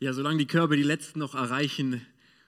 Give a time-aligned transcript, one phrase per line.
[0.00, 2.04] Ja, solange die Körbe die letzten noch erreichen,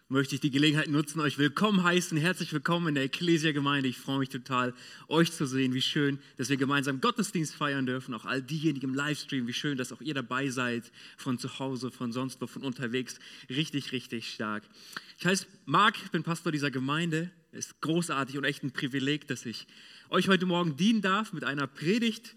[0.08, 2.18] möchte ich die Gelegenheit nutzen, euch willkommen heißen.
[2.18, 3.88] Herzlich willkommen in der Ecclesia-Gemeinde.
[3.88, 4.74] Ich freue mich total,
[5.06, 5.72] euch zu sehen.
[5.72, 8.14] Wie schön, dass wir gemeinsam Gottesdienst feiern dürfen.
[8.14, 9.46] Auch all diejenigen im Livestream.
[9.46, 10.90] Wie schön, dass auch ihr dabei seid.
[11.16, 13.20] Von zu Hause, von sonst wo, von unterwegs.
[13.48, 14.64] Richtig, richtig stark.
[15.20, 17.30] Ich heiße Marc, bin Pastor dieser Gemeinde.
[17.52, 19.68] Es ist großartig und echt ein Privileg, dass ich
[20.10, 22.34] euch heute Morgen dienen darf mit einer Predigt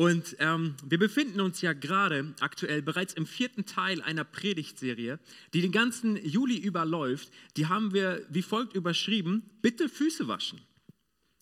[0.00, 5.18] und ähm, wir befinden uns ja gerade aktuell bereits im vierten Teil einer Predigtserie,
[5.52, 7.30] die den ganzen Juli überläuft.
[7.58, 10.58] Die haben wir wie folgt überschrieben: Bitte Füße waschen.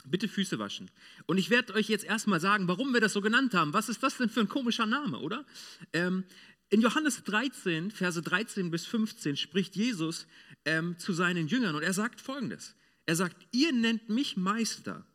[0.06, 0.90] Bitte Füße waschen.
[1.26, 3.74] Und ich werde euch jetzt erstmal sagen, warum wir das so genannt haben.
[3.74, 5.46] Was ist das denn für ein komischer Name, oder?
[5.92, 6.24] Ähm,
[6.68, 10.26] in Johannes 13, Verse 13 bis 15 spricht Jesus
[10.64, 12.74] ähm, zu seinen Jüngern und er sagt folgendes.
[13.06, 15.06] Er sagt, ihr nennt mich Meister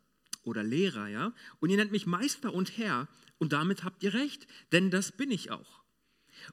[0.44, 3.06] oder Lehrer, ja, und ihr nennt mich Meister und Herr
[3.38, 5.82] und damit habt ihr recht, denn das bin ich auch.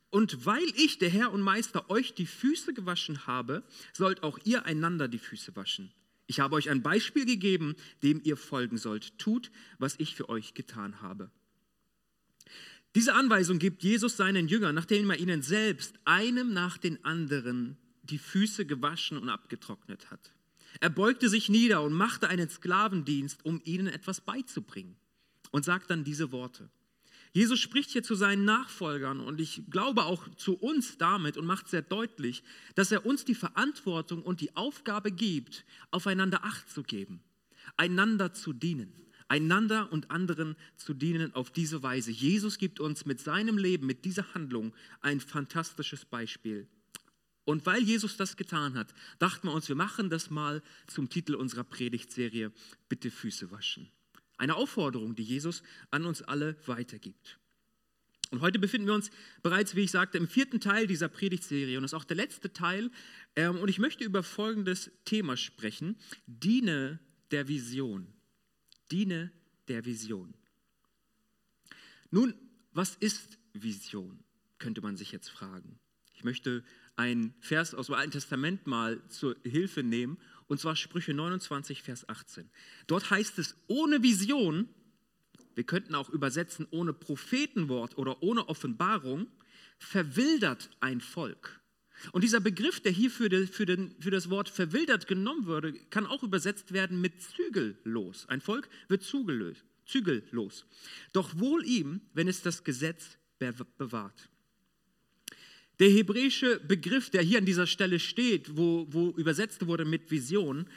[0.09, 3.63] Und weil ich, der Herr und Meister, euch die Füße gewaschen habe,
[3.93, 5.91] sollt auch ihr einander die Füße waschen.
[6.27, 9.17] Ich habe euch ein Beispiel gegeben, dem ihr folgen sollt.
[9.17, 11.29] Tut, was ich für euch getan habe.
[12.95, 18.17] Diese Anweisung gibt Jesus seinen Jüngern, nachdem er ihnen selbst einem nach den anderen die
[18.17, 20.33] Füße gewaschen und abgetrocknet hat.
[20.79, 24.97] Er beugte sich nieder und machte einen Sklavendienst, um ihnen etwas beizubringen
[25.51, 26.69] und sagt dann diese Worte.
[27.33, 31.69] Jesus spricht hier zu seinen Nachfolgern und ich glaube auch zu uns damit und macht
[31.69, 32.43] sehr deutlich,
[32.75, 37.23] dass er uns die Verantwortung und die Aufgabe gibt, aufeinander Acht zu geben,
[37.77, 38.91] einander zu dienen,
[39.29, 42.11] einander und anderen zu dienen auf diese Weise.
[42.11, 46.67] Jesus gibt uns mit seinem Leben, mit dieser Handlung ein fantastisches Beispiel.
[47.45, 51.35] Und weil Jesus das getan hat, dachten wir uns, wir machen das mal zum Titel
[51.35, 52.51] unserer Predigtserie,
[52.89, 53.89] bitte Füße waschen.
[54.41, 55.61] Eine Aufforderung, die Jesus
[55.91, 57.37] an uns alle weitergibt.
[58.31, 59.11] Und heute befinden wir uns
[59.43, 62.51] bereits, wie ich sagte, im vierten Teil dieser Predigtserie und das ist auch der letzte
[62.51, 62.89] Teil.
[63.35, 65.95] Ähm, und ich möchte über folgendes Thema sprechen:
[66.25, 66.97] Diene
[67.29, 68.07] der Vision.
[68.89, 69.31] Diene
[69.67, 70.33] der Vision.
[72.09, 72.33] Nun,
[72.71, 74.23] was ist Vision?
[74.57, 75.79] Könnte man sich jetzt fragen.
[76.15, 76.63] Ich möchte
[76.95, 80.17] einen Vers aus dem Alten Testament mal zur Hilfe nehmen
[80.51, 82.49] und zwar Sprüche 29, Vers 18.
[82.85, 84.67] Dort heißt es, ohne Vision,
[85.55, 89.27] wir könnten auch übersetzen, ohne Prophetenwort oder ohne Offenbarung,
[89.79, 91.61] verwildert ein Volk.
[92.11, 95.71] Und dieser Begriff, der hier für, die, für, den, für, das Wort verwildert genommen würde,
[95.89, 98.27] kann auch übersetzt werden mit zügellos.
[98.27, 99.63] Ein Volk wird zügellos.
[99.85, 100.65] zügellos.
[101.13, 104.29] Doch wohl ihm, wenn es das Gesetz bewahrt.
[105.81, 110.67] Der hebräische Begriff, der hier an dieser Stelle steht, wo, wo übersetzt wurde mit Vision,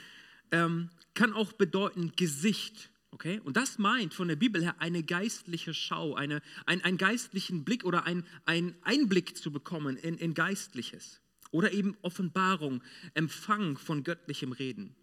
[0.51, 2.89] ähm, kann auch bedeuten Gesicht.
[3.11, 3.39] Okay?
[3.43, 7.85] Und das meint von der Bibel her eine geistliche Schau, eine, ein, einen geistlichen Blick
[7.85, 11.21] oder ein, einen Einblick zu bekommen in, in Geistliches.
[11.51, 12.81] Oder eben Offenbarung,
[13.13, 14.95] Empfang von göttlichem Reden.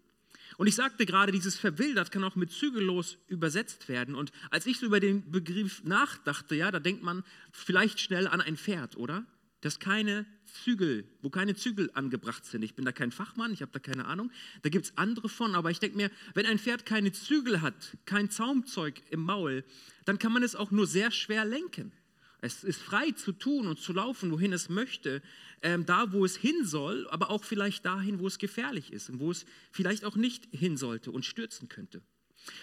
[0.57, 4.15] Und ich sagte gerade, dieses verwildert kann auch mit zügellos übersetzt werden.
[4.15, 8.41] Und als ich so über den Begriff nachdachte, ja, da denkt man vielleicht schnell an
[8.41, 9.25] ein Pferd, oder?
[9.63, 12.63] Dass keine Zügel, wo keine Zügel angebracht sind.
[12.63, 14.29] Ich bin da kein Fachmann, ich habe da keine Ahnung.
[14.61, 17.97] Da gibt es andere von, aber ich denke mir, wenn ein Pferd keine Zügel hat,
[18.05, 19.63] kein Zaumzeug im Maul,
[20.03, 21.93] dann kann man es auch nur sehr schwer lenken.
[22.41, 25.21] Es ist frei zu tun und zu laufen, wohin es möchte,
[25.61, 29.19] ähm, da, wo es hin soll, aber auch vielleicht dahin, wo es gefährlich ist und
[29.19, 32.01] wo es vielleicht auch nicht hin sollte und stürzen könnte.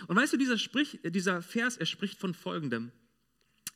[0.06, 2.92] Und weißt du, dieser, Sprich, dieser Vers, er spricht von Folgendem.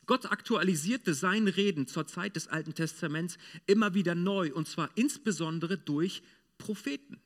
[0.05, 5.77] Gott aktualisierte sein Reden zur Zeit des Alten Testaments immer wieder neu, und zwar insbesondere
[5.77, 6.21] durch
[6.57, 7.19] Propheten.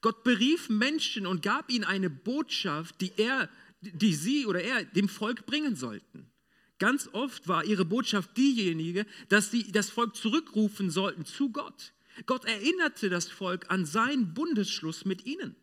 [0.00, 3.48] Gott berief Menschen und gab ihnen eine Botschaft, die, er,
[3.80, 6.30] die sie oder er dem Volk bringen sollten.
[6.78, 11.92] Ganz oft war ihre Botschaft diejenige, dass sie das Volk zurückrufen sollten zu Gott.
[12.26, 15.56] Gott erinnerte das Volk an seinen Bundesschluss mit ihnen.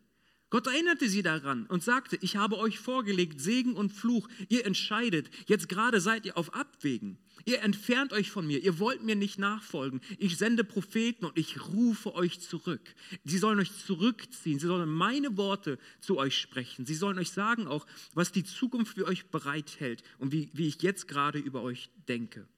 [0.50, 5.28] Gott erinnerte sie daran und sagte, ich habe euch vorgelegt Segen und Fluch, ihr entscheidet,
[5.46, 9.38] jetzt gerade seid ihr auf Abwägen, ihr entfernt euch von mir, ihr wollt mir nicht
[9.38, 12.94] nachfolgen, ich sende Propheten und ich rufe euch zurück.
[13.24, 17.66] Sie sollen euch zurückziehen, sie sollen meine Worte zu euch sprechen, sie sollen euch sagen
[17.66, 21.90] auch, was die Zukunft für euch bereithält und wie, wie ich jetzt gerade über euch
[22.08, 22.48] denke.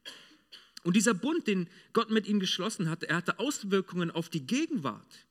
[0.85, 5.26] Und dieser Bund, den Gott mit ihnen geschlossen hatte, er hatte Auswirkungen auf die Gegenwart.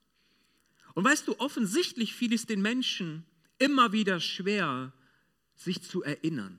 [0.93, 3.25] Und weißt du, offensichtlich fiel es den Menschen
[3.57, 4.93] immer wieder schwer,
[5.55, 6.57] sich zu erinnern.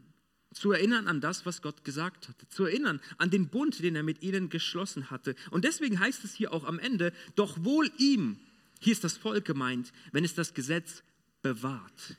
[0.53, 2.49] Zu erinnern an das, was Gott gesagt hatte.
[2.49, 5.37] Zu erinnern an den Bund, den er mit ihnen geschlossen hatte.
[5.51, 8.39] Und deswegen heißt es hier auch am Ende, doch wohl ihm,
[8.81, 11.03] hier ist das Volk gemeint, wenn es das Gesetz
[11.43, 12.17] bewahrt,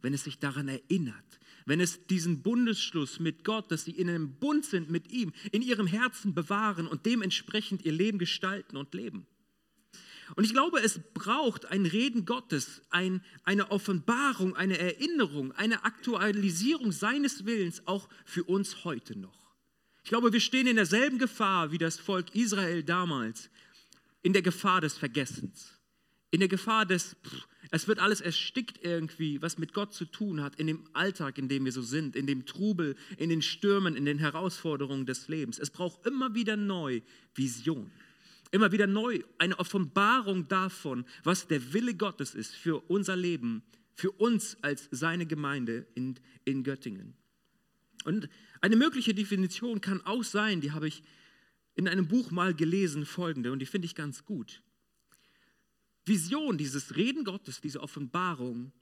[0.00, 4.34] wenn es sich daran erinnert, wenn es diesen Bundesschluss mit Gott, dass sie in einem
[4.34, 9.26] Bund sind mit ihm, in ihrem Herzen bewahren und dementsprechend ihr Leben gestalten und leben.
[10.34, 16.92] Und ich glaube, es braucht ein Reden Gottes, ein, eine Offenbarung, eine Erinnerung, eine Aktualisierung
[16.92, 19.52] seines Willens auch für uns heute noch.
[20.04, 23.50] Ich glaube, wir stehen in derselben Gefahr wie das Volk Israel damals,
[24.22, 25.78] in der Gefahr des Vergessens,
[26.30, 30.42] in der Gefahr des, pff, es wird alles erstickt irgendwie, was mit Gott zu tun
[30.42, 33.96] hat, in dem Alltag, in dem wir so sind, in dem Trubel, in den Stürmen,
[33.96, 35.58] in den Herausforderungen des Lebens.
[35.58, 37.00] Es braucht immer wieder neu
[37.34, 37.90] Vision.
[38.52, 43.64] Immer wieder neu eine Offenbarung davon, was der Wille Gottes ist für unser Leben,
[43.94, 46.14] für uns als seine Gemeinde in,
[46.44, 47.14] in Göttingen.
[48.04, 48.28] Und
[48.60, 51.02] eine mögliche Definition kann auch sein, die habe ich
[51.74, 54.62] in einem Buch mal gelesen, folgende, und die finde ich ganz gut.
[56.04, 58.72] Vision, dieses Reden Gottes, diese Offenbarung,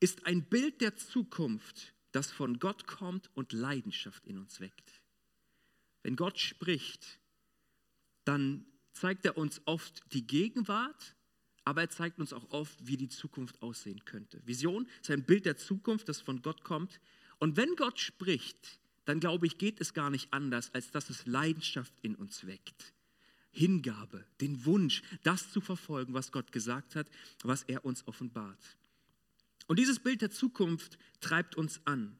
[0.00, 5.00] ist ein Bild der Zukunft, das von Gott kommt und Leidenschaft in uns weckt.
[6.02, 7.20] Wenn Gott spricht,
[8.24, 11.14] dann zeigt er uns oft die Gegenwart,
[11.64, 14.40] aber er zeigt uns auch oft, wie die Zukunft aussehen könnte.
[14.46, 17.00] Vision ist ein Bild der Zukunft, das von Gott kommt.
[17.38, 21.26] Und wenn Gott spricht, dann glaube ich, geht es gar nicht anders, als dass es
[21.26, 22.94] Leidenschaft in uns weckt.
[23.50, 27.08] Hingabe, den Wunsch, das zu verfolgen, was Gott gesagt hat,
[27.42, 28.76] was er uns offenbart.
[29.66, 32.16] Und dieses Bild der Zukunft treibt uns an.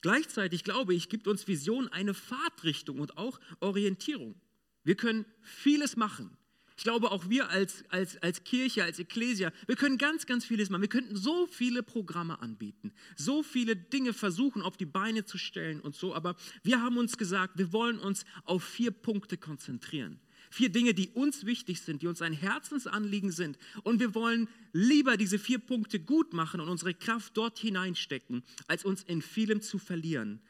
[0.00, 4.40] Gleichzeitig glaube ich, gibt uns Vision eine Fahrtrichtung und auch Orientierung.
[4.84, 6.36] Wir können vieles machen.
[6.80, 10.70] Ich glaube, auch wir als, als, als Kirche, als Ekklesia, wir können ganz, ganz vieles
[10.70, 10.80] machen.
[10.80, 15.82] Wir könnten so viele Programme anbieten, so viele Dinge versuchen auf die Beine zu stellen
[15.82, 16.14] und so.
[16.14, 20.20] Aber wir haben uns gesagt, wir wollen uns auf vier Punkte konzentrieren.
[20.48, 23.58] Vier Dinge, die uns wichtig sind, die uns ein Herzensanliegen sind.
[23.82, 28.86] Und wir wollen lieber diese vier Punkte gut machen und unsere Kraft dort hineinstecken, als
[28.86, 30.40] uns in vielem zu verlieren.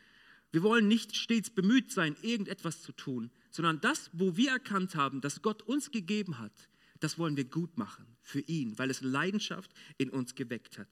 [0.52, 5.20] Wir wollen nicht stets bemüht sein, irgendetwas zu tun, sondern das, wo wir erkannt haben,
[5.20, 6.52] dass Gott uns gegeben hat,
[6.98, 10.88] das wollen wir gut machen für ihn, weil es Leidenschaft in uns geweckt hat.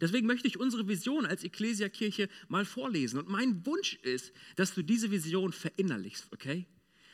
[0.00, 3.18] Deswegen möchte ich unsere Vision als Ekklesiakirche mal vorlesen.
[3.18, 6.66] Und mein Wunsch ist, dass du diese Vision verinnerlichst, okay?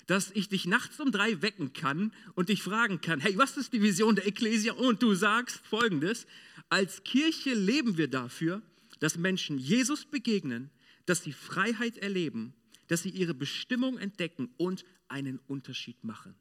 [0.06, 3.72] Dass ich dich nachts um drei wecken kann und dich fragen kann, hey, was ist
[3.72, 4.72] die Vision der Ekklesia?
[4.72, 6.26] Und du sagst folgendes,
[6.70, 8.62] als Kirche leben wir dafür,
[8.98, 10.70] dass Menschen Jesus begegnen,
[11.06, 12.54] dass sie Freiheit erleben
[12.92, 16.34] dass sie ihre Bestimmung entdecken und einen Unterschied machen.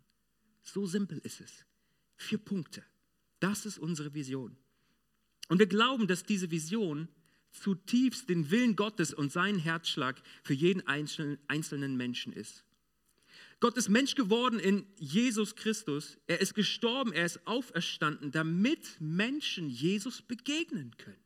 [0.64, 1.66] So simpel ist es.
[2.18, 2.84] Vier Punkte.
[3.40, 4.58] Das ist unsere Vision.
[5.48, 7.08] Und wir glauben, dass diese Vision
[7.52, 12.66] zutiefst den Willen Gottes und seinen Herzschlag für jeden einzelnen Menschen ist.
[13.62, 16.18] Gott ist Mensch geworden in Jesus Christus.
[16.28, 21.24] Er ist gestorben, er ist auferstanden, damit Menschen Jesus begegnen können.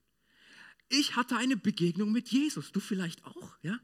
[0.90, 3.80] Ich hatte eine Begegnung mit Jesus, du vielleicht auch, ja?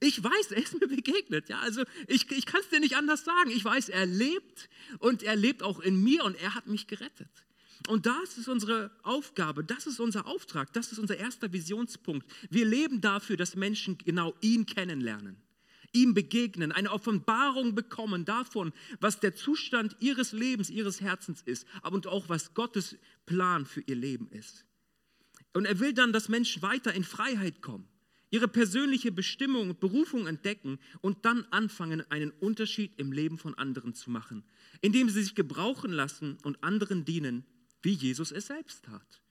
[0.00, 1.48] Ich weiß, er ist mir begegnet.
[1.48, 3.50] Ja, also ich, ich kann es dir nicht anders sagen.
[3.50, 4.68] Ich weiß, er lebt
[4.98, 7.30] und er lebt auch in mir und er hat mich gerettet.
[7.88, 12.26] Und das ist unsere Aufgabe, das ist unser Auftrag, das ist unser erster Visionspunkt.
[12.48, 15.36] Wir leben dafür, dass Menschen genau ihn kennenlernen,
[15.92, 22.00] ihm begegnen, eine Offenbarung bekommen davon, was der Zustand ihres Lebens, ihres Herzens ist, aber
[22.10, 22.96] auch was Gottes
[23.26, 24.64] Plan für ihr Leben ist.
[25.54, 27.88] Und er will dann, dass Menschen weiter in Freiheit kommen
[28.34, 33.94] ihre persönliche Bestimmung und Berufung entdecken und dann anfangen, einen Unterschied im Leben von anderen
[33.94, 34.42] zu machen,
[34.80, 37.44] indem sie sich gebrauchen lassen und anderen dienen,
[37.80, 39.22] wie Jesus es selbst tat.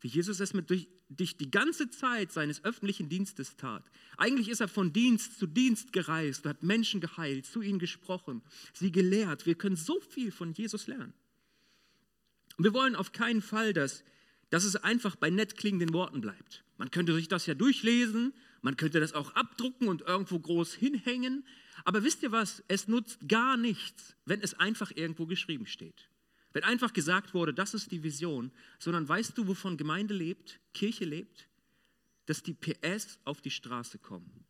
[0.00, 3.88] Wie Jesus es mit durch, durch die ganze Zeit seines öffentlichen Dienstes tat.
[4.16, 8.90] Eigentlich ist er von Dienst zu Dienst gereist, hat Menschen geheilt, zu ihnen gesprochen, sie
[8.90, 9.46] gelehrt.
[9.46, 11.14] Wir können so viel von Jesus lernen.
[12.56, 14.02] Und wir wollen auf keinen Fall, dass,
[14.50, 16.64] dass es einfach bei nett klingenden Worten bleibt.
[16.76, 21.44] Man könnte sich das ja durchlesen, man könnte das auch abdrucken und irgendwo groß hinhängen.
[21.84, 22.62] Aber wisst ihr was?
[22.68, 26.08] Es nutzt gar nichts, wenn es einfach irgendwo geschrieben steht.
[26.52, 31.04] Wenn einfach gesagt wurde, das ist die Vision, sondern weißt du, wovon Gemeinde lebt, Kirche
[31.04, 31.46] lebt?
[32.26, 34.44] Dass die PS auf die Straße kommen.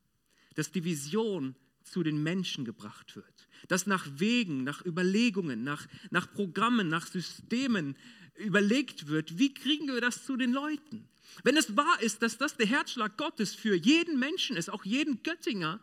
[0.54, 3.48] Dass die Vision zu den Menschen gebracht wird.
[3.68, 7.96] Dass nach Wegen, nach Überlegungen, nach, nach Programmen, nach Systemen
[8.40, 11.08] überlegt wird, wie kriegen wir das zu den Leuten?
[11.44, 15.22] Wenn es wahr ist, dass das der Herzschlag Gottes für jeden Menschen ist, auch jeden
[15.22, 15.80] Göttinger,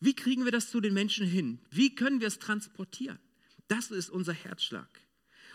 [0.00, 1.58] wie kriegen wir das zu den Menschen hin?
[1.70, 3.18] Wie können wir es transportieren?
[3.68, 4.88] Das ist unser Herzschlag.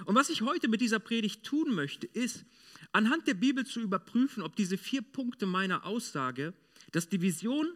[0.05, 2.45] Und was ich heute mit dieser Predigt tun möchte, ist,
[2.91, 6.53] anhand der Bibel zu überprüfen, ob diese vier Punkte meiner Aussage,
[6.91, 7.67] dass die Vision,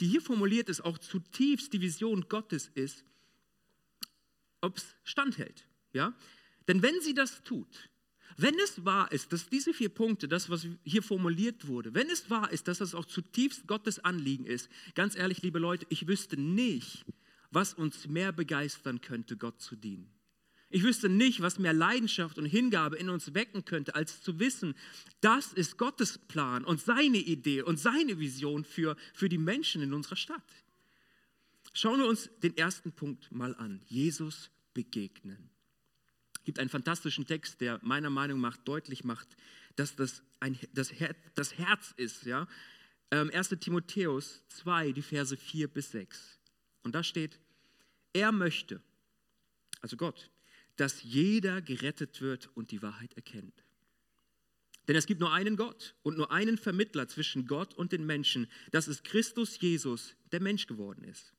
[0.00, 3.04] die hier formuliert ist, auch zutiefst die Vision Gottes ist,
[4.60, 5.66] ob es standhält.
[5.92, 6.14] Ja?
[6.66, 7.88] Denn wenn sie das tut,
[8.36, 12.30] Wenn es wahr ist, dass diese vier Punkte, das, was hier formuliert wurde, wenn es
[12.30, 16.36] wahr ist, dass das auch zutiefst Gottes Anliegen ist, ganz ehrlich, liebe Leute, ich wüsste
[16.36, 17.04] nicht,
[17.50, 20.10] was uns mehr begeistern könnte, Gott zu dienen.
[20.70, 24.74] Ich wüsste nicht, was mehr Leidenschaft und Hingabe in uns wecken könnte, als zu wissen,
[25.22, 29.94] das ist Gottes Plan und seine Idee und seine Vision für, für die Menschen in
[29.94, 30.42] unserer Stadt.
[31.72, 33.80] Schauen wir uns den ersten Punkt mal an.
[33.86, 35.50] Jesus begegnen
[36.48, 39.28] gibt einen fantastischen Text, der meiner Meinung nach deutlich macht,
[39.76, 42.24] dass das ein, das, Her das Herz ist.
[42.24, 42.48] Ja?
[43.10, 43.50] Ähm, 1.
[43.60, 46.38] Timotheus 2, die Verse 4 bis 6.
[46.84, 47.38] Und da steht,
[48.14, 48.80] er möchte,
[49.82, 50.30] also Gott,
[50.76, 53.62] dass jeder gerettet wird und die Wahrheit erkennt.
[54.86, 58.50] Denn es gibt nur einen Gott und nur einen Vermittler zwischen Gott und den Menschen.
[58.70, 61.34] Das ist Christus Jesus, der Mensch geworden ist.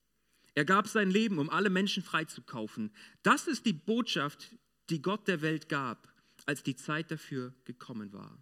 [0.54, 2.92] Er gab sein Leben, um alle Menschen freizukaufen.
[3.24, 4.51] Das ist die Botschaft,
[4.89, 6.12] die Gott der Welt gab,
[6.46, 8.38] als die Zeit dafür gekommen war.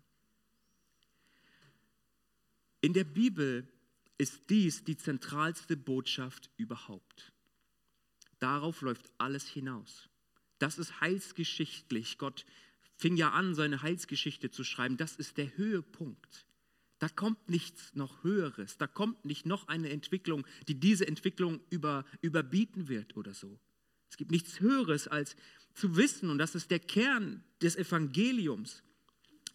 [2.81, 3.67] In der Bibel
[4.17, 7.33] ist dies die zentralste Botschaft überhaupt.
[8.39, 10.09] Darauf läuft alles hinaus.
[10.59, 12.17] Das ist heilsgeschichtlich.
[12.17, 12.45] Gott
[12.95, 14.97] fing ja an, seine Heilsgeschichte zu schreiben.
[14.97, 16.45] Das ist der Höhepunkt.
[16.99, 18.77] Da kommt nichts noch Höheres.
[18.77, 23.59] Da kommt nicht noch eine Entwicklung, die diese Entwicklung über, überbieten wird oder so.
[24.09, 25.35] Es gibt nichts Höheres als
[25.73, 28.83] zu wissen, und das ist der Kern des Evangeliums,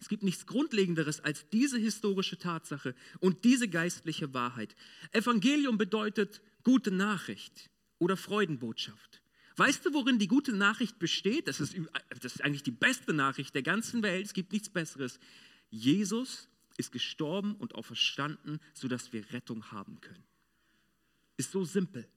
[0.03, 4.75] es gibt nichts Grundlegenderes als diese historische Tatsache und diese geistliche Wahrheit.
[5.13, 7.69] Evangelium bedeutet gute Nachricht
[7.99, 9.21] oder Freudenbotschaft.
[9.55, 11.47] Weißt du, worin die gute Nachricht besteht?
[11.47, 11.77] Das ist,
[12.09, 14.25] das ist eigentlich die beste Nachricht der ganzen Welt.
[14.25, 15.21] Es gibt nichts Besseres.
[15.69, 20.25] Jesus ist gestorben und auferstanden, sodass wir Rettung haben können.
[21.37, 22.09] Ist so simpel.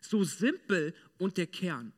[0.00, 1.92] So simpel und der Kern.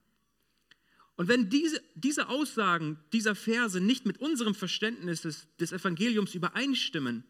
[1.17, 7.25] Und wenn diese, diese Aussagen dieser Verse nicht mit unserem Verständnis des, des Evangeliums übereinstimmen,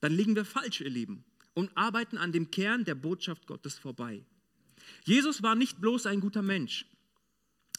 [0.00, 1.24] dann liegen wir falsch, ihr Lieben,
[1.54, 4.24] und arbeiten an dem Kern der Botschaft Gottes vorbei.
[5.04, 6.86] Jesus war nicht bloß ein guter Mensch,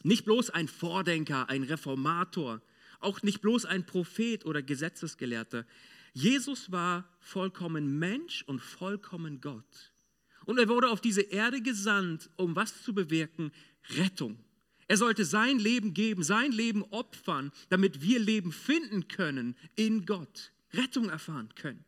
[0.03, 2.61] nicht bloß ein Vordenker, ein Reformator,
[2.99, 5.65] auch nicht bloß ein Prophet oder Gesetzesgelehrter.
[6.13, 9.93] Jesus war vollkommen Mensch und vollkommen Gott.
[10.49, 13.51] Und er wurde auf diese Erde gesandt, um was zu bewirken?
[13.91, 14.39] Rettung.
[14.87, 20.51] Er sollte sein Leben geben, sein Leben opfern, damit wir Leben finden können in Gott,
[20.73, 21.85] Rettung erfahren können.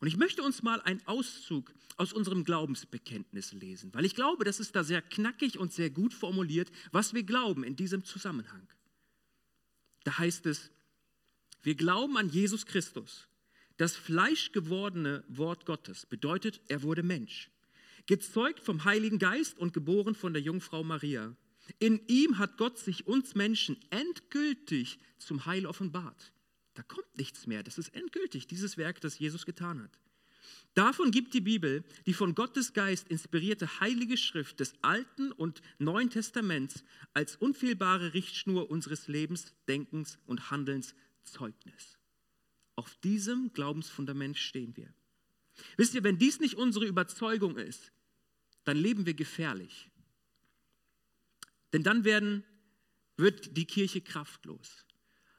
[0.00, 4.58] Und ich möchte uns mal einen Auszug aus unserem Glaubensbekenntnis lesen, weil ich glaube, das
[4.58, 8.66] ist da sehr knackig und sehr gut formuliert, was wir glauben in diesem Zusammenhang.
[10.02, 10.72] Da heißt es,
[11.62, 13.28] wir glauben an Jesus Christus,
[13.76, 17.48] das fleischgewordene Wort Gottes, bedeutet, er wurde Mensch,
[18.06, 21.36] gezeugt vom Heiligen Geist und geboren von der Jungfrau Maria.
[21.78, 26.32] In ihm hat Gott sich uns Menschen endgültig zum Heil offenbart.
[26.74, 27.62] Da kommt nichts mehr.
[27.62, 29.98] Das ist endgültig, dieses Werk, das Jesus getan hat.
[30.74, 36.10] Davon gibt die Bibel, die von Gottes Geist inspirierte heilige Schrift des Alten und Neuen
[36.10, 36.84] Testaments
[37.14, 40.94] als unfehlbare Richtschnur unseres Lebens, Denkens und Handelns
[41.24, 41.98] Zeugnis.
[42.74, 44.92] Auf diesem Glaubensfundament stehen wir.
[45.78, 47.90] Wisst ihr, wenn dies nicht unsere Überzeugung ist,
[48.66, 49.88] dann leben wir gefährlich.
[51.72, 52.44] Denn dann werden,
[53.16, 54.84] wird die Kirche kraftlos.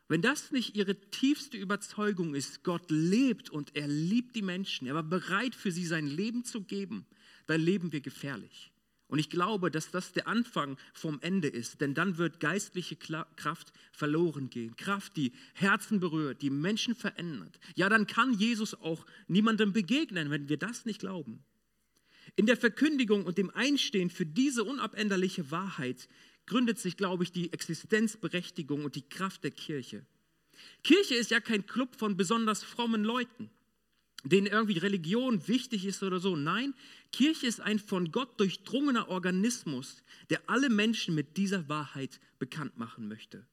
[0.07, 4.95] Wenn das nicht ihre tiefste Überzeugung ist, Gott lebt und er liebt die Menschen, er
[4.95, 7.05] war bereit für sie sein Leben zu geben,
[7.45, 8.71] dann leben wir gefährlich.
[9.09, 13.71] Und ich glaube, dass das der Anfang vom Ende ist, denn dann wird geistliche Kraft
[13.91, 14.75] verloren gehen.
[14.75, 17.59] Kraft, die Herzen berührt, die Menschen verändert.
[17.75, 21.43] Ja, dann kann Jesus auch niemandem begegnen, wenn wir das nicht glauben.
[22.35, 26.07] In der Verkündigung und dem Einstehen für diese unabänderliche Wahrheit
[26.45, 30.05] gründet sich, glaube ich, die Existenzberechtigung und die Kraft der Kirche.
[30.83, 33.49] Kirche ist ja kein Club von besonders frommen Leuten,
[34.23, 36.35] denen irgendwie Religion wichtig ist oder so.
[36.35, 36.73] Nein,
[37.11, 43.07] Kirche ist ein von Gott durchdrungener Organismus, der alle Menschen mit dieser Wahrheit bekannt machen
[43.07, 43.45] möchte.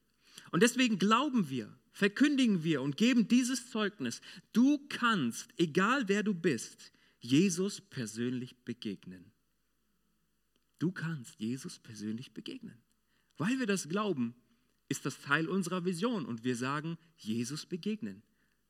[0.51, 4.21] Und deswegen glauben wir, verkündigen wir und geben dieses Zeugnis.
[4.53, 6.91] Du kannst, egal wer du bist,
[7.25, 9.31] Jesus persönlich begegnen.
[10.77, 12.77] Du kannst Jesus persönlich begegnen.
[13.37, 14.35] Weil wir das glauben,
[14.87, 18.21] ist das Teil unserer Vision und wir sagen, Jesus begegnen.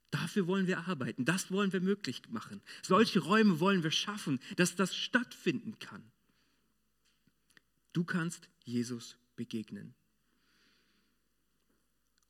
[0.10, 2.62] Dafür wollen wir arbeiten, das wollen wir möglich machen.
[2.82, 6.04] Solche Räume wollen wir schaffen, dass das stattfinden kann.
[7.92, 9.94] Du kannst Jesus begegnen.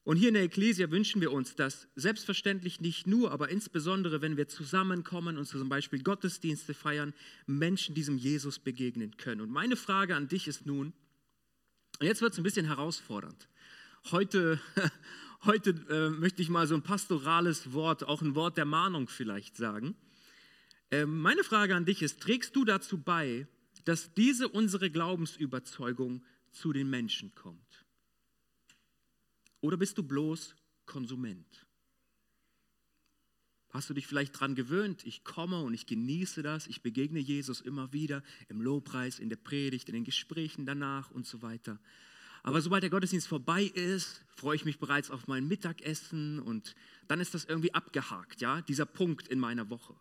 [0.05, 4.37] Und hier in der Ekklesia wünschen wir uns, dass selbstverständlich nicht nur, aber insbesondere, wenn
[4.37, 7.15] wir zusammenkommen und zum Beispiel Gottesdienste feiern,
[7.47, 9.41] Menschen diesem Jesus begegnen können.
[9.41, 10.93] Und meine Frage an dich ist nun,
[11.99, 13.49] jetzt wird es ein bisschen herausfordernd.
[14.11, 14.59] Heute,
[15.43, 19.57] heute äh, möchte ich mal so ein pastorales Wort, auch ein Wort der Mahnung vielleicht
[19.57, 19.95] sagen.
[20.91, 23.47] Äh, meine Frage an dich ist, trägst du dazu bei,
[23.85, 27.84] dass diese unsere Glaubensüberzeugung zu den Menschen kommt?
[29.65, 30.55] Oder bist du bloß
[30.85, 31.65] Konsument?
[33.71, 37.61] Hast du dich vielleicht daran gewöhnt, ich komme und ich genieße das, ich begegne Jesus
[37.61, 41.79] immer wieder im Lobpreis, in der Predigt, in den Gesprächen danach und so weiter.
[42.43, 46.75] Aber sobald der Gottesdienst vorbei ist, freue ich mich bereits auf mein Mittagessen und
[47.07, 49.95] dann ist das irgendwie abgehakt, ja, dieser Punkt in meiner Woche.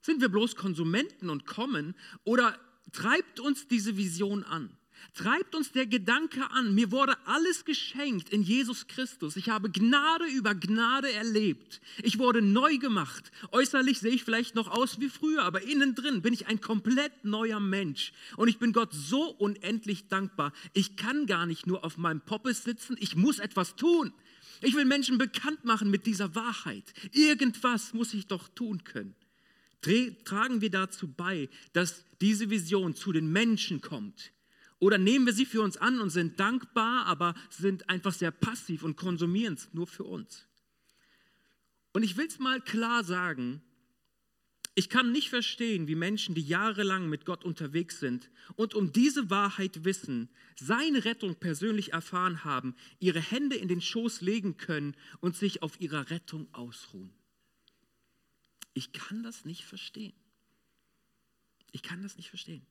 [0.00, 2.58] Sind wir bloß Konsumenten und kommen oder
[2.92, 4.78] treibt uns diese Vision an?
[5.14, 9.36] Treibt uns der Gedanke an, mir wurde alles geschenkt in Jesus Christus.
[9.36, 11.80] Ich habe Gnade über Gnade erlebt.
[12.02, 13.32] Ich wurde neu gemacht.
[13.50, 17.24] Äußerlich sehe ich vielleicht noch aus wie früher, aber innen drin bin ich ein komplett
[17.24, 18.12] neuer Mensch.
[18.36, 20.52] Und ich bin Gott so unendlich dankbar.
[20.72, 24.12] Ich kann gar nicht nur auf meinem Poppes sitzen, ich muss etwas tun.
[24.60, 26.84] Ich will Menschen bekannt machen mit dieser Wahrheit.
[27.12, 29.14] Irgendwas muss ich doch tun können.
[30.24, 34.32] Tragen wir dazu bei, dass diese Vision zu den Menschen kommt
[34.80, 38.82] oder nehmen wir sie für uns an und sind dankbar, aber sind einfach sehr passiv
[38.82, 40.46] und konsumieren es nur für uns.
[41.92, 43.62] Und ich will es mal klar sagen,
[44.78, 49.28] ich kann nicht verstehen, wie Menschen, die jahrelang mit Gott unterwegs sind und um diese
[49.28, 55.34] Wahrheit wissen, seine Rettung persönlich erfahren haben, ihre Hände in den Schoß legen können und
[55.34, 57.12] sich auf ihrer Rettung ausruhen.
[58.74, 60.14] Ich kann das nicht verstehen.
[61.72, 62.64] Ich kann das nicht verstehen.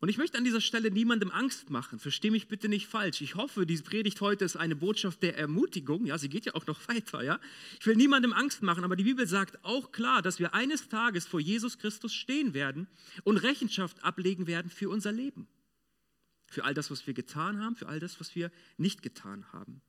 [0.00, 1.98] Und ich möchte an dieser Stelle niemandem Angst machen.
[1.98, 3.20] Verstehe mich bitte nicht falsch.
[3.20, 6.06] Ich hoffe, diese Predigt heute ist eine Botschaft der Ermutigung.
[6.06, 7.22] Ja, sie geht ja auch noch weiter.
[7.22, 7.38] Ja,
[7.78, 11.26] ich will niemandem Angst machen, aber die Bibel sagt auch klar, dass wir eines Tages
[11.26, 12.88] vor Jesus Christus stehen werden
[13.24, 15.46] und Rechenschaft ablegen werden für unser Leben,
[16.46, 19.82] für all das, was wir getan haben, für all das, was wir nicht getan haben.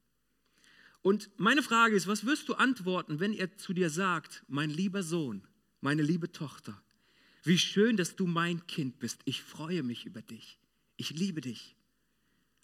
[1.01, 5.03] Und meine Frage ist, was wirst du antworten, wenn er zu dir sagt, mein lieber
[5.03, 5.48] Sohn,
[5.80, 6.80] meine liebe Tochter?
[7.44, 9.22] Wie schön, dass du mein Kind bist.
[9.26, 10.60] Ich freue mich über dich.
[10.98, 11.76] Ich liebe dich.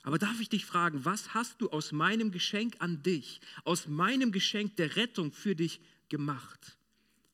[0.03, 4.31] Aber darf ich dich fragen, was hast du aus meinem Geschenk an dich, aus meinem
[4.31, 6.77] Geschenk der Rettung für dich gemacht?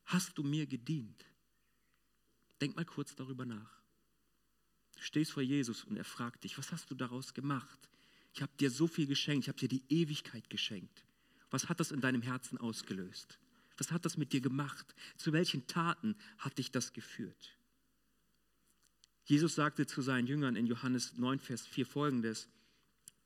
[0.06, 1.26] Hast du mir gedient?
[2.62, 3.82] Denk mal kurz darüber nach.
[4.96, 7.90] Du stehst vor Jesus und er fragt dich, was hast du daraus gemacht?
[8.34, 11.04] Ich habe dir so viel geschenkt, ich habe dir die Ewigkeit geschenkt.
[11.52, 13.38] Was hat das in deinem Herzen ausgelöst?
[13.78, 14.94] Was hat das mit dir gemacht?
[15.18, 17.58] Zu welchen Taten hat dich das geführt?
[19.26, 22.50] Jesus sagte zu seinen Jüngern in Johannes 9, Vers 4 folgendes.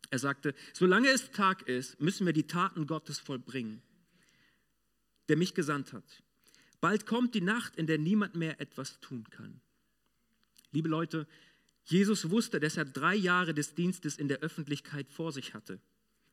[0.09, 3.81] Er sagte, solange es Tag ist, müssen wir die Taten Gottes vollbringen,
[5.27, 6.23] der mich gesandt hat.
[6.79, 9.59] Bald kommt die Nacht, in der niemand mehr etwas tun kann.
[10.71, 11.27] Liebe Leute,
[11.85, 15.79] Jesus wusste, dass er drei Jahre des Dienstes in der Öffentlichkeit vor sich hatte,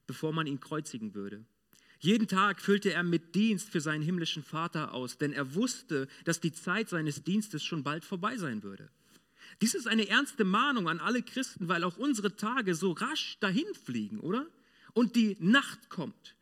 [0.06, 1.44] bevor man ihn kreuzigen würde.
[2.00, 6.40] Jeden Tag füllte er mit Dienst für seinen himmlischen Vater aus, denn er wusste, dass
[6.40, 8.90] die Zeit seines Dienstes schon bald vorbei sein würde.
[9.60, 14.20] Dies ist eine ernste Mahnung an alle Christen, weil auch unsere Tage so rasch dahinfliegen,
[14.20, 14.46] oder?
[14.92, 16.36] Und die Nacht kommt,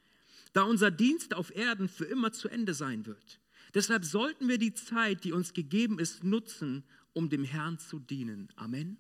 [0.53, 3.39] da unser Dienst auf Erden für immer zu Ende sein wird.
[3.75, 8.49] Deshalb sollten wir die Zeit, die uns gegeben ist, nutzen, um dem Herrn zu dienen.
[8.57, 8.97] Amen.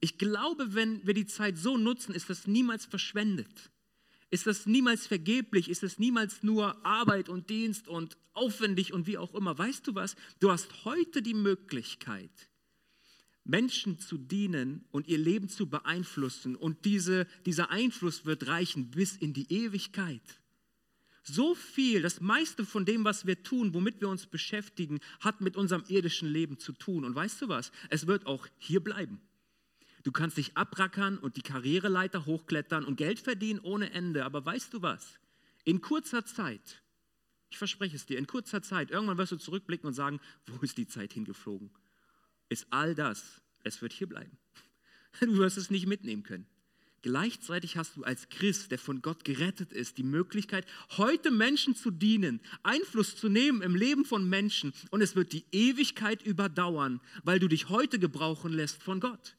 [0.00, 3.70] Ich glaube, wenn wir die Zeit so nutzen, ist das niemals verschwendet
[4.30, 9.18] ist das niemals vergeblich, ist es niemals nur Arbeit und Dienst und aufwendig und wie
[9.18, 9.58] auch immer.
[9.58, 10.14] Weißt du was?
[10.38, 12.30] Du hast heute die Möglichkeit,
[13.44, 19.16] Menschen zu dienen und ihr Leben zu beeinflussen und diese, dieser Einfluss wird reichen bis
[19.16, 20.22] in die Ewigkeit.
[21.22, 25.56] So viel, das meiste von dem, was wir tun, womit wir uns beschäftigen, hat mit
[25.56, 27.04] unserem irdischen Leben zu tun.
[27.04, 27.72] Und weißt du was?
[27.88, 29.20] Es wird auch hier bleiben.
[30.02, 34.24] Du kannst dich abrackern und die Karriereleiter hochklettern und Geld verdienen ohne Ende.
[34.24, 35.18] Aber weißt du was?
[35.64, 36.82] In kurzer Zeit,
[37.50, 40.78] ich verspreche es dir, in kurzer Zeit, irgendwann wirst du zurückblicken und sagen, wo ist
[40.78, 41.70] die Zeit hingeflogen?
[42.48, 44.36] Ist all das, es wird hier bleiben.
[45.20, 46.46] Du wirst es nicht mitnehmen können.
[47.02, 50.66] Gleichzeitig hast du als Christ, der von Gott gerettet ist, die Möglichkeit,
[50.98, 55.44] heute Menschen zu dienen, Einfluss zu nehmen im Leben von Menschen und es wird die
[55.50, 59.34] Ewigkeit überdauern, weil du dich heute gebrauchen lässt von Gott.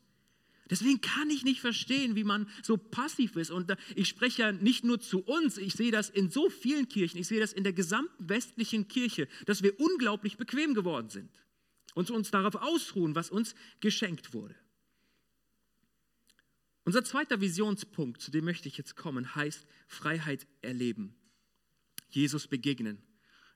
[0.72, 3.52] Deswegen kann ich nicht verstehen, wie man so passiv ist.
[3.52, 7.20] Und ich spreche ja nicht nur zu uns, ich sehe das in so vielen Kirchen,
[7.20, 11.30] ich sehe das in der gesamten westlichen Kirche, dass wir unglaublich bequem geworden sind
[11.94, 14.56] und uns darauf ausruhen, was uns geschenkt wurde.
[16.86, 21.16] Unser zweiter Visionspunkt, zu dem möchte ich jetzt kommen, heißt Freiheit erleben.
[22.10, 23.04] Jesus begegnen.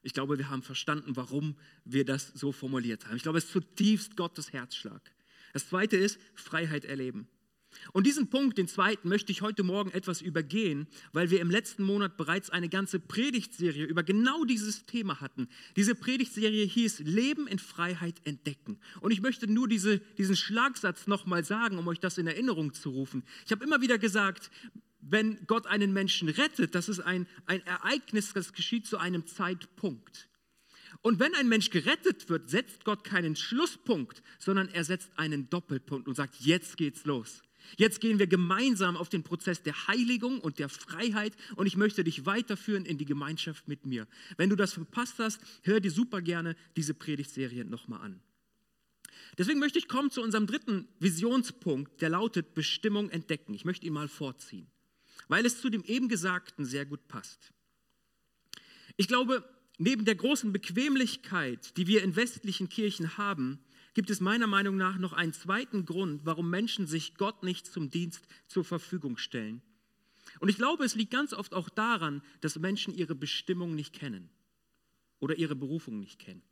[0.02, 3.16] Ich glaube, wir haben verstanden, warum wir das so formuliert haben.
[3.16, 5.16] Ich glaube, es ist zutiefst Gottes Herzschlag.
[5.56, 7.30] Das zweite ist Freiheit erleben.
[7.94, 11.84] Und diesen Punkt, den zweiten, möchte ich heute Morgen etwas übergehen, weil wir im letzten
[11.84, 15.48] Monat bereits eine ganze Predigtserie über genau dieses Thema hatten.
[15.78, 18.82] Diese Predigtserie hieß Leben in Freiheit entdecken.
[19.00, 22.90] Und ich möchte nur diese, diesen Schlagsatz nochmal sagen, um euch das in Erinnerung zu
[22.90, 23.24] rufen.
[23.46, 24.52] Ich habe immer wieder gesagt,
[25.00, 30.28] wenn Gott einen Menschen rettet, das ist ein, ein Ereignis, das geschieht zu einem Zeitpunkt.
[31.06, 36.08] Und wenn ein Mensch gerettet wird, setzt Gott keinen Schlusspunkt, sondern er setzt einen Doppelpunkt
[36.08, 37.44] und sagt, jetzt geht's los.
[37.78, 42.04] Jetzt gehen wir gemeinsam auf den Prozess der Heiligung und der Freiheit und ich möchte
[42.04, 44.08] dich weiterführen in die Gemeinschaft mit mir.
[44.38, 48.20] Wenn du das verpasst hast, hör dir super gerne diese Predigtserie nochmal an.
[49.38, 53.54] Deswegen möchte ich kommen zu unserem dritten Visionspunkt, der lautet Bestimmung entdecken.
[53.54, 54.66] Ich möchte ihn mal vorziehen,
[55.28, 57.52] weil es zu dem eben Gesagten sehr gut passt.
[58.98, 63.60] Ich glaube, neben der großen Bequemlichkeit, die wir in westlichen Kirchen haben,
[63.94, 67.90] gibt es meiner Meinung nach noch einen zweiten Grund, warum Menschen sich Gott nicht zum
[67.90, 69.62] Dienst zur Verfügung stellen.
[70.40, 74.30] Und ich glaube, es liegt ganz oft auch daran, dass Menschen ihre Bestimmung nicht kennen
[75.20, 76.44] oder ihre Berufung nicht kennen.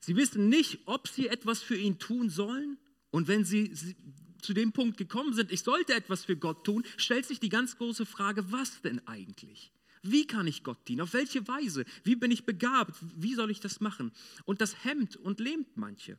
[0.00, 2.78] Sie wissen nicht, ob sie etwas für ihn tun sollen.
[3.10, 3.74] Und wenn sie
[4.40, 7.76] zu dem Punkt gekommen sind, ich sollte etwas für Gott tun, stellt sich die ganz
[7.76, 9.72] große Frage, was denn eigentlich?
[10.02, 11.02] Wie kann ich Gott dienen?
[11.02, 11.84] Auf welche Weise?
[12.04, 12.94] Wie bin ich begabt?
[13.16, 14.12] Wie soll ich das machen?
[14.44, 16.18] Und das hemmt und lähmt manche.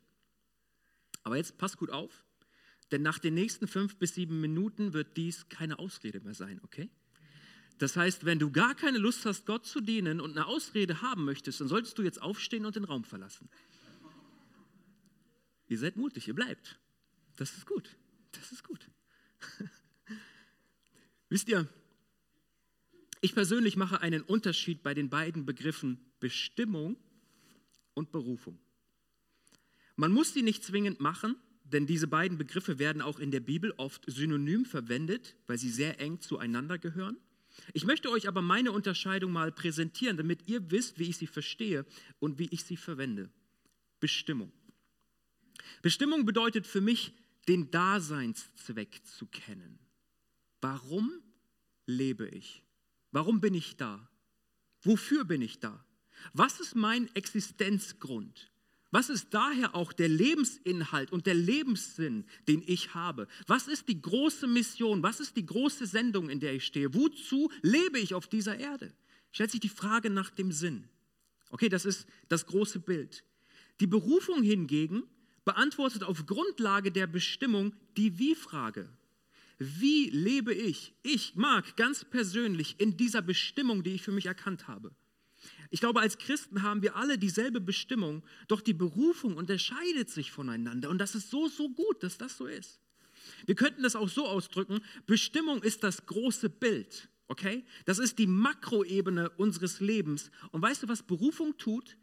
[1.24, 2.24] Aber jetzt passt gut auf,
[2.90, 6.90] denn nach den nächsten fünf bis sieben Minuten wird dies keine Ausrede mehr sein, okay?
[7.78, 11.24] Das heißt, wenn du gar keine Lust hast, Gott zu dienen und eine Ausrede haben
[11.24, 13.48] möchtest, dann solltest du jetzt aufstehen und den Raum verlassen.
[15.68, 16.78] Ihr seid mutig, ihr bleibt.
[17.36, 17.96] Das ist gut.
[18.32, 18.88] Das ist gut.
[21.28, 21.66] Wisst ihr,
[23.22, 26.96] ich persönlich mache einen Unterschied bei den beiden Begriffen Bestimmung
[27.94, 28.58] und Berufung.
[29.96, 33.72] Man muss sie nicht zwingend machen, denn diese beiden Begriffe werden auch in der Bibel
[33.76, 37.16] oft synonym verwendet, weil sie sehr eng zueinander gehören.
[37.72, 41.86] Ich möchte euch aber meine Unterscheidung mal präsentieren, damit ihr wisst, wie ich sie verstehe
[42.18, 43.30] und wie ich sie verwende.
[44.00, 44.50] Bestimmung.
[45.80, 47.12] Bestimmung bedeutet für mich,
[47.46, 49.78] den Daseinszweck zu kennen.
[50.60, 51.12] Warum
[51.86, 52.64] lebe ich?
[53.12, 54.08] Warum bin ich da?
[54.82, 55.84] Wofür bin ich da?
[56.32, 58.50] Was ist mein Existenzgrund?
[58.90, 63.26] Was ist daher auch der Lebensinhalt und der Lebenssinn, den ich habe?
[63.46, 65.02] Was ist die große Mission?
[65.02, 66.92] Was ist die große Sendung, in der ich stehe?
[66.92, 68.92] Wozu lebe ich auf dieser Erde?
[69.30, 70.88] Stellt sich die Frage nach dem Sinn.
[71.50, 73.24] Okay, das ist das große Bild.
[73.80, 75.04] Die Berufung hingegen
[75.44, 78.88] beantwortet auf Grundlage der Bestimmung die Wie-Frage.
[79.64, 80.92] Wie lebe ich?
[81.04, 84.90] Ich mag ganz persönlich in dieser Bestimmung, die ich für mich erkannt habe.
[85.70, 90.90] Ich glaube, als Christen haben wir alle dieselbe Bestimmung, doch die Berufung unterscheidet sich voneinander.
[90.90, 92.80] Und das ist so, so gut, dass das so ist.
[93.46, 97.64] Wir könnten das auch so ausdrücken, Bestimmung ist das große Bild, okay?
[97.84, 100.32] Das ist die Makroebene unseres Lebens.
[100.50, 101.96] Und weißt du, was Berufung tut?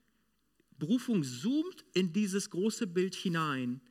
[0.77, 3.81] Berufung zoomt in dieses große Bild hinein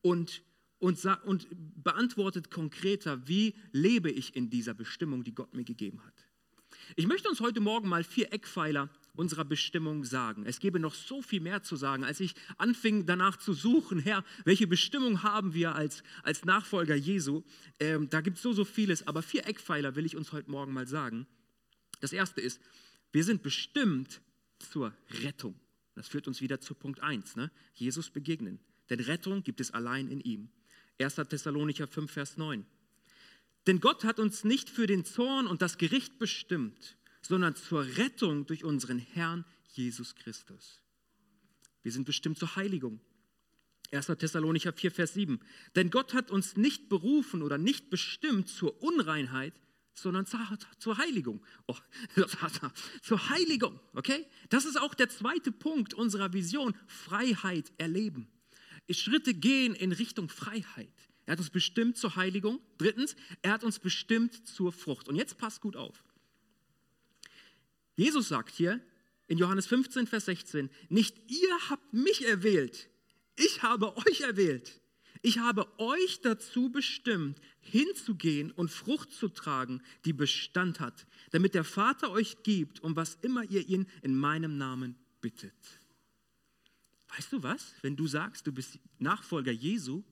[0.00, 0.42] und
[0.80, 1.46] und, und
[1.82, 6.26] beantwortet konkreter, wie lebe ich in dieser Bestimmung, die Gott mir gegeben hat.
[6.96, 10.46] Ich möchte uns heute Morgen mal vier Eckpfeiler unserer Bestimmung sagen.
[10.46, 14.24] Es gäbe noch so viel mehr zu sagen, als ich anfing danach zu suchen, Herr,
[14.44, 17.42] welche Bestimmung haben wir als, als Nachfolger Jesu?
[17.78, 20.72] Ähm, da gibt es so, so vieles, aber vier Eckpfeiler will ich uns heute Morgen
[20.72, 21.26] mal sagen.
[22.00, 22.60] Das erste ist,
[23.12, 24.22] wir sind bestimmt
[24.58, 25.58] zur Rettung.
[25.94, 27.50] Das führt uns wieder zu Punkt 1, ne?
[27.74, 28.60] Jesus begegnen.
[28.88, 30.50] Denn Rettung gibt es allein in ihm.
[31.00, 31.14] 1.
[31.14, 32.64] Thessalonicher 5, Vers 9.
[33.66, 38.46] Denn Gott hat uns nicht für den Zorn und das Gericht bestimmt, sondern zur Rettung
[38.46, 40.80] durch unseren Herrn Jesus Christus.
[41.82, 43.00] Wir sind bestimmt zur Heiligung.
[43.92, 44.06] 1.
[44.06, 45.40] Thessalonicher 4, Vers 7.
[45.74, 49.54] Denn Gott hat uns nicht berufen oder nicht bestimmt zur Unreinheit,
[49.94, 51.44] sondern zur, Heiligung.
[51.66, 51.76] Oh,
[53.02, 54.26] zur Heiligung, okay?
[54.48, 58.28] Das ist auch der zweite Punkt unserer Vision, Freiheit erleben.
[58.94, 60.92] Schritte gehen in Richtung Freiheit.
[61.26, 62.60] Er hat uns bestimmt zur Heiligung.
[62.78, 65.08] Drittens, er hat uns bestimmt zur Frucht.
[65.08, 66.02] Und jetzt passt gut auf.
[67.96, 68.80] Jesus sagt hier
[69.26, 72.88] in Johannes 15, Vers 16, nicht ihr habt mich erwählt,
[73.36, 74.80] ich habe euch erwählt.
[75.22, 81.64] Ich habe euch dazu bestimmt, hinzugehen und Frucht zu tragen, die Bestand hat, damit der
[81.64, 85.79] Vater euch gibt, um was immer ihr ihn in meinem Namen bittet.
[87.16, 87.74] Weißt du was?
[87.82, 90.02] Wenn du sagst, du bist Nachfolger Jesu,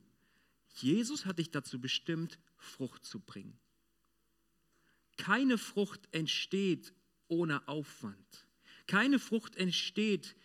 [0.74, 3.58] Jesus hat dich dazu bestimmt, Frucht zu bringen.
[5.16, 6.92] Keine Frucht entsteht
[7.28, 8.46] ohne Aufwand.
[8.86, 10.36] Keine Frucht entsteht,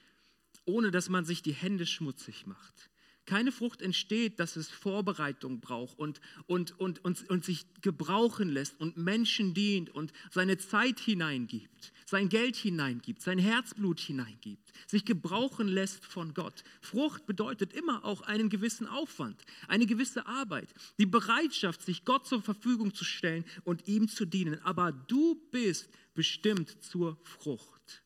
[0.66, 2.89] ohne dass man sich die Hände schmutzig macht.
[3.26, 8.78] Keine Frucht entsteht, dass es Vorbereitung braucht und, und, und, und, und sich gebrauchen lässt
[8.82, 15.67] und Menschen dient und seine Zeit hineingibt, sein Geld hineingibt, sein Herzblut hineingibt, sich gebrauchen
[15.67, 16.63] lässt von Gott.
[16.80, 22.43] Frucht bedeutet immer auch einen gewissen Aufwand, eine gewisse Arbeit, die Bereitschaft, sich Gott zur
[22.43, 24.62] Verfügung zu stellen und ihm zu dienen.
[24.62, 28.04] Aber du bist bestimmt zur Frucht.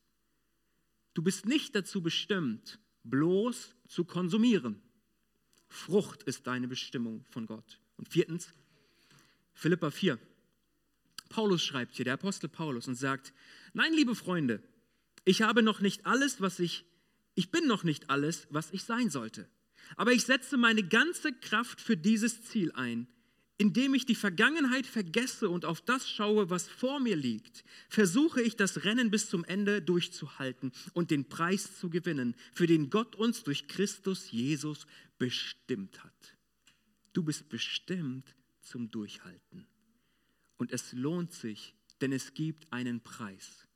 [1.12, 4.80] Du bist nicht dazu bestimmt, bloß zu konsumieren.
[5.68, 7.78] Frucht ist deine Bestimmung von Gott.
[7.98, 8.54] Und viertens,
[9.52, 10.18] Philippa 4.
[11.28, 13.32] Paulus schreibt hier, der Apostel Paulus, und sagt,
[13.72, 14.62] nein, liebe Freunde,
[15.24, 16.84] ich habe noch nicht alles, was ich,
[17.34, 19.48] ich bin noch nicht alles, was ich sein sollte.
[19.96, 23.06] Aber ich setze meine ganze Kraft für dieses Ziel ein,
[23.58, 28.54] indem ich die Vergangenheit vergesse und auf das schaue, was vor mir liegt, versuche ich
[28.54, 33.42] das Rennen bis zum Ende durchzuhalten und den Preis zu gewinnen, für den Gott uns
[33.42, 34.86] durch Christus Jesus
[35.18, 36.36] bestimmt hat.
[37.12, 39.66] Du bist bestimmt zum Durchhalten.
[40.58, 43.66] Und es lohnt sich, denn es gibt einen Preis.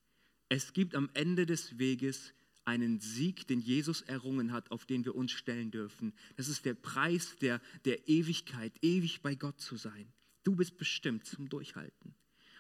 [0.48, 5.14] Es gibt am Ende des Weges einen Sieg, den Jesus errungen hat, auf den wir
[5.14, 6.12] uns stellen dürfen.
[6.36, 10.12] Das ist der Preis der, der Ewigkeit, ewig bei Gott zu sein.
[10.44, 12.14] Du bist bestimmt zum Durchhalten.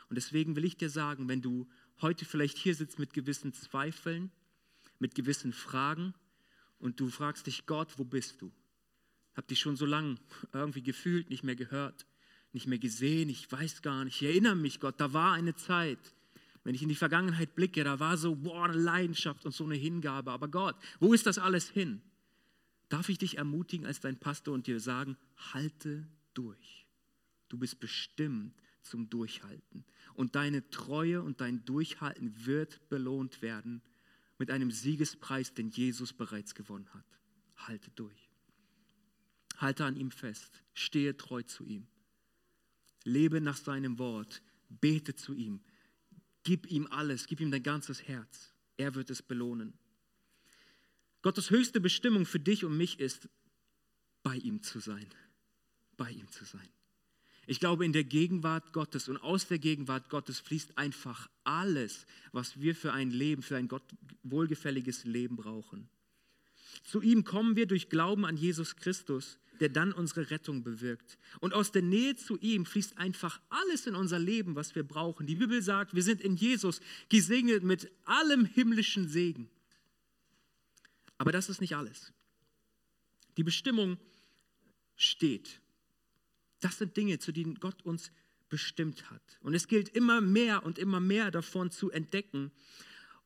[0.08, 1.68] Und deswegen will ich dir sagen, wenn du
[2.00, 4.30] heute vielleicht hier sitzt mit gewissen Zweifeln,
[4.98, 6.14] mit gewissen Fragen
[6.78, 8.52] und du fragst dich, Gott, wo bist du?
[9.34, 10.16] Hab dich schon so lange
[10.52, 12.06] irgendwie gefühlt, nicht mehr gehört,
[12.52, 15.98] nicht mehr gesehen, ich weiß gar nicht, ich erinnere mich, Gott, da war eine Zeit,
[16.64, 19.74] wenn ich in die Vergangenheit blicke, da war so boah, eine Leidenschaft und so eine
[19.74, 20.30] Hingabe.
[20.30, 22.00] Aber Gott, wo ist das alles hin?
[22.88, 25.16] Darf ich dich ermutigen als dein Pastor und dir sagen,
[25.52, 26.86] halte durch.
[27.48, 29.84] Du bist bestimmt zum Durchhalten.
[30.14, 33.82] Und deine Treue und dein Durchhalten wird belohnt werden
[34.38, 37.04] mit einem Siegespreis, den Jesus bereits gewonnen hat.
[37.56, 38.30] Halte durch.
[39.56, 40.62] Halte an ihm fest.
[40.74, 41.86] Stehe treu zu ihm.
[43.04, 44.42] Lebe nach seinem Wort.
[44.68, 45.60] Bete zu ihm.
[46.44, 48.52] Gib ihm alles, gib ihm dein ganzes Herz.
[48.76, 49.74] Er wird es belohnen.
[51.22, 53.28] Gottes höchste Bestimmung für dich und mich ist,
[54.22, 55.06] bei ihm zu sein.
[55.96, 56.68] Bei ihm zu sein.
[57.46, 62.60] Ich glaube, in der Gegenwart Gottes und aus der Gegenwart Gottes fließt einfach alles, was
[62.60, 63.82] wir für ein Leben, für ein Gott
[64.22, 65.88] wohlgefälliges Leben brauchen.
[66.84, 71.18] Zu ihm kommen wir durch Glauben an Jesus Christus der dann unsere Rettung bewirkt.
[71.38, 75.24] Und aus der Nähe zu ihm fließt einfach alles in unser Leben, was wir brauchen.
[75.24, 79.48] Die Bibel sagt, wir sind in Jesus gesegnet mit allem himmlischen Segen.
[81.16, 82.12] Aber das ist nicht alles.
[83.36, 83.98] Die Bestimmung
[84.96, 85.60] steht.
[86.58, 88.10] Das sind Dinge, zu denen Gott uns
[88.48, 89.22] bestimmt hat.
[89.42, 92.50] Und es gilt immer mehr und immer mehr davon zu entdecken.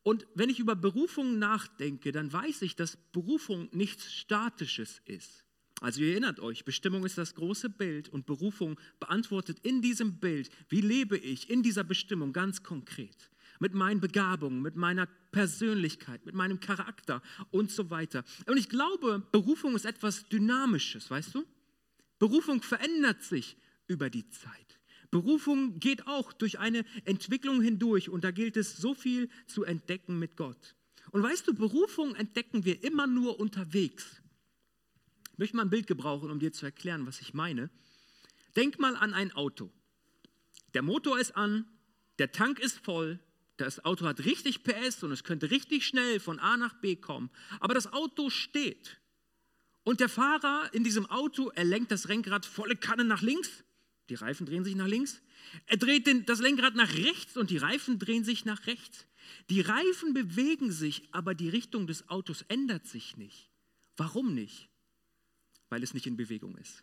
[0.06, 5.42] Und wenn ich über Berufung nachdenke, dann weiß ich, dass Berufung nichts Statisches ist.
[5.80, 10.48] Also ihr erinnert euch, Bestimmung ist das große Bild und Berufung beantwortet in diesem Bild,
[10.68, 13.30] wie lebe ich in dieser Bestimmung ganz konkret.
[13.58, 18.22] Mit meinen Begabungen, mit meiner Persönlichkeit, mit meinem Charakter und so weiter.
[18.46, 21.44] Und ich glaube, Berufung ist etwas Dynamisches, weißt du?
[22.20, 23.56] Berufung verändert sich
[23.88, 24.75] über die Zeit.
[25.10, 30.18] Berufung geht auch durch eine Entwicklung hindurch und da gilt es so viel zu entdecken
[30.18, 30.74] mit Gott.
[31.10, 34.22] Und weißt du, Berufung entdecken wir immer nur unterwegs.
[35.32, 37.70] Ich möchte mal ein Bild gebrauchen, um dir zu erklären, was ich meine.
[38.56, 39.70] Denk mal an ein Auto.
[40.74, 41.66] Der Motor ist an,
[42.18, 43.20] der Tank ist voll,
[43.56, 47.30] das Auto hat richtig PS und es könnte richtig schnell von A nach B kommen,
[47.60, 48.98] aber das Auto steht.
[49.84, 53.64] Und der Fahrer in diesem Auto, er lenkt das Lenkrad volle Kanne nach links,
[54.08, 55.20] die Reifen drehen sich nach links.
[55.66, 59.06] Er dreht den, das Lenkrad nach rechts und die Reifen drehen sich nach rechts.
[59.50, 63.50] Die Reifen bewegen sich, aber die Richtung des Autos ändert sich nicht.
[63.96, 64.68] Warum nicht?
[65.68, 66.82] weil es nicht in Bewegung ist.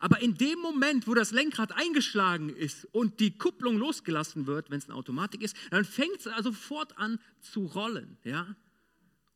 [0.00, 4.78] Aber in dem Moment, wo das Lenkrad eingeschlagen ist und die Kupplung losgelassen wird, wenn
[4.78, 8.16] es eine Automatik ist, dann fängt es also sofort an zu rollen.
[8.24, 8.56] Ja?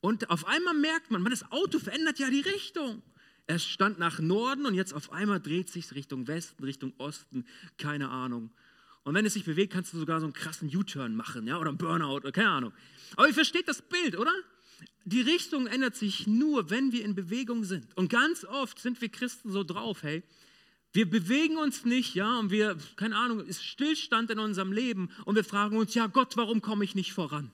[0.01, 3.03] Und auf einmal merkt man, man, das Auto verändert ja die Richtung.
[3.51, 7.45] Es stand nach Norden und jetzt auf einmal dreht sich Richtung Westen, Richtung Osten,
[7.79, 8.51] keine Ahnung.
[9.03, 11.71] Und wenn es sich bewegt, kannst du sogar so einen krassen U-Turn machen, ja, oder
[11.71, 12.73] einen Burnout, oder keine Ahnung.
[13.17, 14.33] Aber ihr versteht das Bild, oder?
[15.05, 17.97] die Richtung ändert sich nur, wenn wir in Bewegung sind.
[17.97, 20.23] Und ganz oft sind wir Christen so drauf, hey,
[20.93, 25.37] wir bewegen uns nicht, ja, und wir, keine Ahnung, ist Stillstand in unserem Leben und
[25.37, 27.51] wir fragen uns, ja Gott, warum komme ich nicht voran?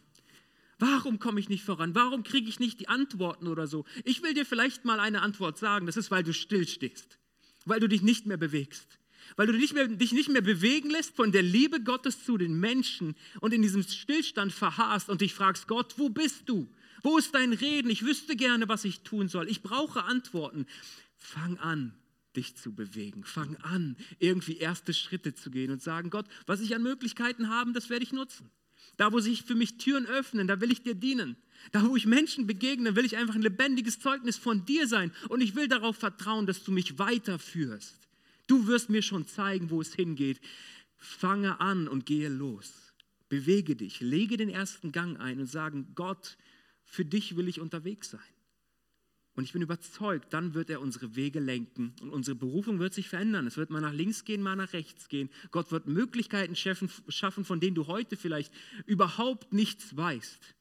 [0.78, 1.94] Warum komme ich nicht voran?
[1.94, 3.86] Warum kriege ich nicht die Antworten oder so?
[4.04, 7.18] Ich will dir vielleicht mal eine Antwort sagen, das ist, weil du stillstehst,
[7.64, 8.98] weil du dich nicht mehr bewegst,
[9.36, 12.36] weil du dich nicht, mehr, dich nicht mehr bewegen lässt von der Liebe Gottes zu
[12.36, 16.68] den Menschen und in diesem Stillstand verharrst und dich fragst, Gott, wo bist du?
[17.02, 17.90] Wo ist dein Reden?
[17.90, 19.48] Ich wüsste gerne, was ich tun soll.
[19.48, 20.66] Ich brauche Antworten.
[21.16, 21.94] fang an,
[22.36, 23.24] dich zu bewegen.
[23.24, 27.72] Fang an, irgendwie erste Schritte zu gehen und sagen, Gott, was ich an Möglichkeiten habe,
[27.72, 28.50] das werde ich nutzen.
[28.96, 31.36] Da, wo sich für mich Türen öffnen, da will ich dir dienen.
[31.72, 35.12] Da, wo ich Menschen begegne, will ich einfach ein lebendiges Zeugnis von dir sein.
[35.28, 37.96] Und ich will darauf vertrauen, dass du mich weiterführst.
[38.46, 40.40] Du wirst mir schon zeigen, wo es hingeht.
[40.96, 42.94] Fange an und gehe los.
[43.28, 46.36] Bewege dich, lege den ersten Gang ein und sagen, Gott,
[46.84, 48.20] für dich will ich unterwegs sein.
[49.36, 53.10] Und ich bin überzeugt, dann wird er unsere Wege lenken und unsere Berufung wird sich
[53.10, 53.46] verändern.
[53.46, 55.28] Es wird mal nach links gehen, mal nach rechts gehen.
[55.50, 58.50] Gott wird Möglichkeiten schaffen, von denen du heute vielleicht
[58.86, 60.54] überhaupt nichts weißt.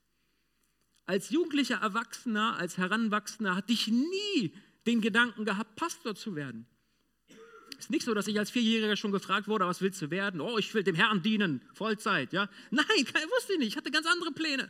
[1.06, 4.54] Als jugendlicher Erwachsener, als Heranwachsender hatte ich nie
[4.86, 6.66] den Gedanken gehabt, Pastor zu werden.
[7.78, 10.42] Es ist nicht so, dass ich als Vierjähriger schon gefragt wurde, was willst du werden?
[10.42, 12.50] Oh, ich will dem Herrn dienen, Vollzeit, ja?
[12.72, 12.86] Nein,
[13.38, 13.68] wusste ich nicht.
[13.70, 14.70] Ich hatte ganz andere Pläne.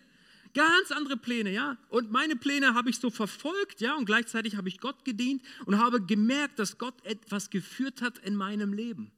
[0.55, 1.77] Ganz andere Pläne, ja.
[1.89, 3.95] Und meine Pläne habe ich so verfolgt, ja.
[3.95, 8.37] Und gleichzeitig habe ich Gott gedient und habe gemerkt, dass Gott etwas geführt hat in
[8.37, 9.11] meinem Leben.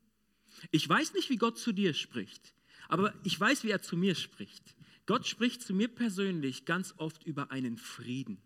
[0.71, 2.56] Ich weiß nicht, wie Gott zu dir spricht,
[2.89, 4.76] aber ich weiß, wie er zu mir spricht.
[5.06, 8.41] Gott spricht zu mir persönlich ganz oft über einen Frieden.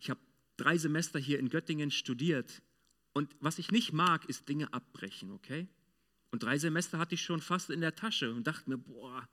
[0.00, 0.20] Ich habe
[0.56, 2.60] drei Semester hier in Göttingen studiert
[3.12, 5.68] und was ich nicht mag, ist Dinge abbrechen, okay?
[6.32, 9.28] Und drei Semester hatte ich schon fast in der Tasche und dachte mir, boah,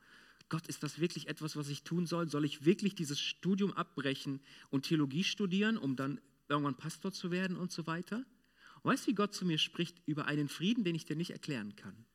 [0.50, 2.30] Gott, ist das wirklich etwas, was ich tun soll?
[2.30, 7.58] Soll ich wirklich dieses Studium abbrechen und Theologie studieren, um dann irgendwann Pastor zu werden
[7.58, 8.24] und so weiter?
[8.82, 11.32] Und weißt du, wie Gott zu mir spricht über einen Frieden, den ich dir nicht
[11.32, 12.06] erklären kann?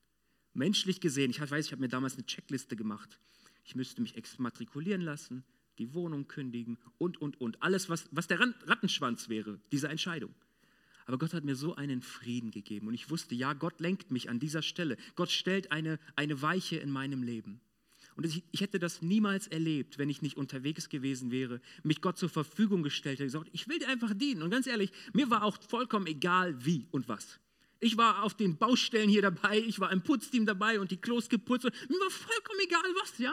[0.52, 3.18] Menschlich gesehen, ich weiß, ich habe mir damals eine Checkliste gemacht.
[3.64, 5.44] Ich müsste mich exmatrikulieren lassen,
[5.78, 7.62] die Wohnung kündigen und, und, und.
[7.62, 10.34] Alles, was, was der Rattenschwanz wäre, diese Entscheidung.
[11.06, 14.30] Aber Gott hat mir so einen Frieden gegeben und ich wusste, ja, Gott lenkt mich
[14.30, 14.96] an dieser Stelle.
[15.16, 17.60] Gott stellt eine, eine Weiche in meinem Leben.
[18.20, 22.18] Und ich, ich, hätte das niemals erlebt, wenn ich nicht unterwegs gewesen wäre, mich Gott
[22.18, 24.42] zur Verfügung gestellt hätte, gesagt, ich will dir einfach dienen.
[24.42, 27.40] Und ganz ehrlich, mir war auch vollkommen egal, wie und was.
[27.78, 31.30] Ich war auf den Baustellen hier dabei, ich war im Putzteam dabei und die Klos
[31.30, 31.64] geputzt.
[31.64, 33.33] Mir war vollkommen egal, was, ja.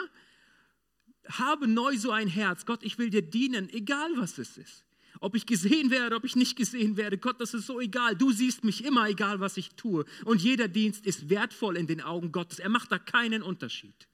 [1.32, 2.66] Habe neu so ein Herz.
[2.66, 4.86] Gott, ich will dir dienen, egal was es ist.
[5.20, 7.18] Ob ich gesehen werde, ob ich nicht gesehen werde.
[7.18, 8.16] Gott, das ist so egal.
[8.16, 10.06] Du siehst mich immer, egal was ich tue.
[10.24, 12.60] Und jeder Dienst ist wertvoll in den Augen Gottes.
[12.60, 14.08] Er macht da keinen Unterschied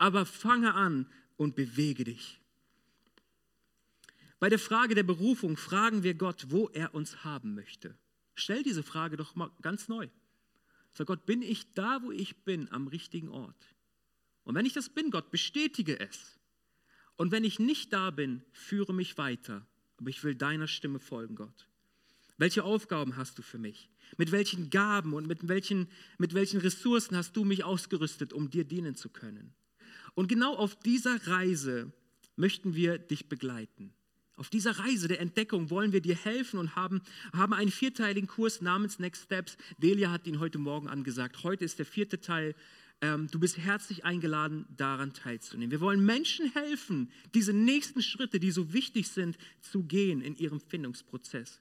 [0.00, 2.40] aber fange an und bewege dich.
[4.38, 7.94] Bei der Frage der Berufung fragen wir Gott, wo er uns haben möchte.
[8.34, 10.08] Stell diese Frage doch mal ganz neu.
[10.94, 13.74] Sag Gott, bin ich da, wo ich bin, am richtigen Ort?
[14.42, 16.38] Und wenn ich das bin, Gott, bestätige es.
[17.16, 19.66] Und wenn ich nicht da bin, führe mich weiter.
[19.98, 21.68] Aber ich will deiner Stimme folgen, Gott.
[22.38, 23.90] Welche Aufgaben hast du für mich?
[24.16, 28.64] Mit welchen Gaben und mit welchen, mit welchen Ressourcen hast du mich ausgerüstet, um dir
[28.64, 29.52] dienen zu können?
[30.14, 31.92] Und genau auf dieser Reise
[32.36, 33.92] möchten wir dich begleiten.
[34.36, 37.02] Auf dieser Reise der Entdeckung wollen wir dir helfen und haben,
[37.34, 39.58] haben einen vierteiligen Kurs namens Next Steps.
[39.76, 41.44] Delia hat ihn heute Morgen angesagt.
[41.44, 42.54] Heute ist der vierte Teil.
[43.02, 45.70] Ähm, du bist herzlich eingeladen, daran teilzunehmen.
[45.70, 50.60] Wir wollen Menschen helfen, diese nächsten Schritte, die so wichtig sind, zu gehen in ihrem
[50.60, 51.60] Findungsprozess.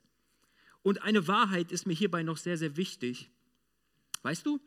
[0.82, 3.30] Und eine Wahrheit ist mir hierbei noch sehr, sehr wichtig.
[4.22, 4.60] Weißt du,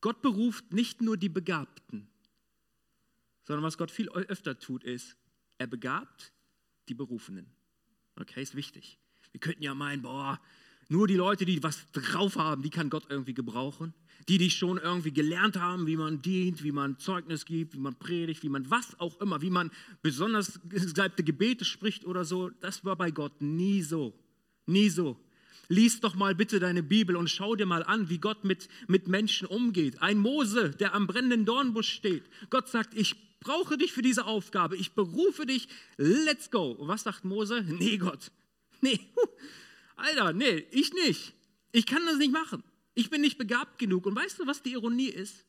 [0.00, 2.08] Gott beruft nicht nur die Begabten,
[3.48, 5.16] sondern was Gott viel öfter tut, ist,
[5.56, 6.32] er begabt
[6.88, 7.46] die Berufenen.
[8.20, 8.98] Okay, ist wichtig.
[9.32, 10.38] Wir könnten ja meinen, boah,
[10.88, 13.94] nur die Leute, die was drauf haben, die kann Gott irgendwie gebrauchen.
[14.28, 17.98] Die, die schon irgendwie gelernt haben, wie man dient, wie man Zeugnis gibt, wie man
[17.98, 19.70] predigt, wie man was auch immer, wie man
[20.02, 24.12] besonders gesalbte Gebete spricht oder so, das war bei Gott nie so.
[24.66, 25.18] Nie so.
[25.68, 29.08] Lies doch mal bitte deine Bibel und schau dir mal an, wie Gott mit, mit
[29.08, 30.02] Menschen umgeht.
[30.02, 32.24] Ein Mose, der am brennenden Dornbusch steht.
[32.50, 36.72] Gott sagt, ich brauche dich für diese Aufgabe, ich berufe dich, let's go.
[36.72, 37.62] Und was sagt Mose?
[37.62, 38.30] Nee, Gott,
[38.80, 39.00] nee,
[39.96, 41.34] Alter, nee, ich nicht.
[41.72, 42.62] Ich kann das nicht machen.
[42.94, 44.06] Ich bin nicht begabt genug.
[44.06, 45.44] Und weißt du, was die Ironie ist?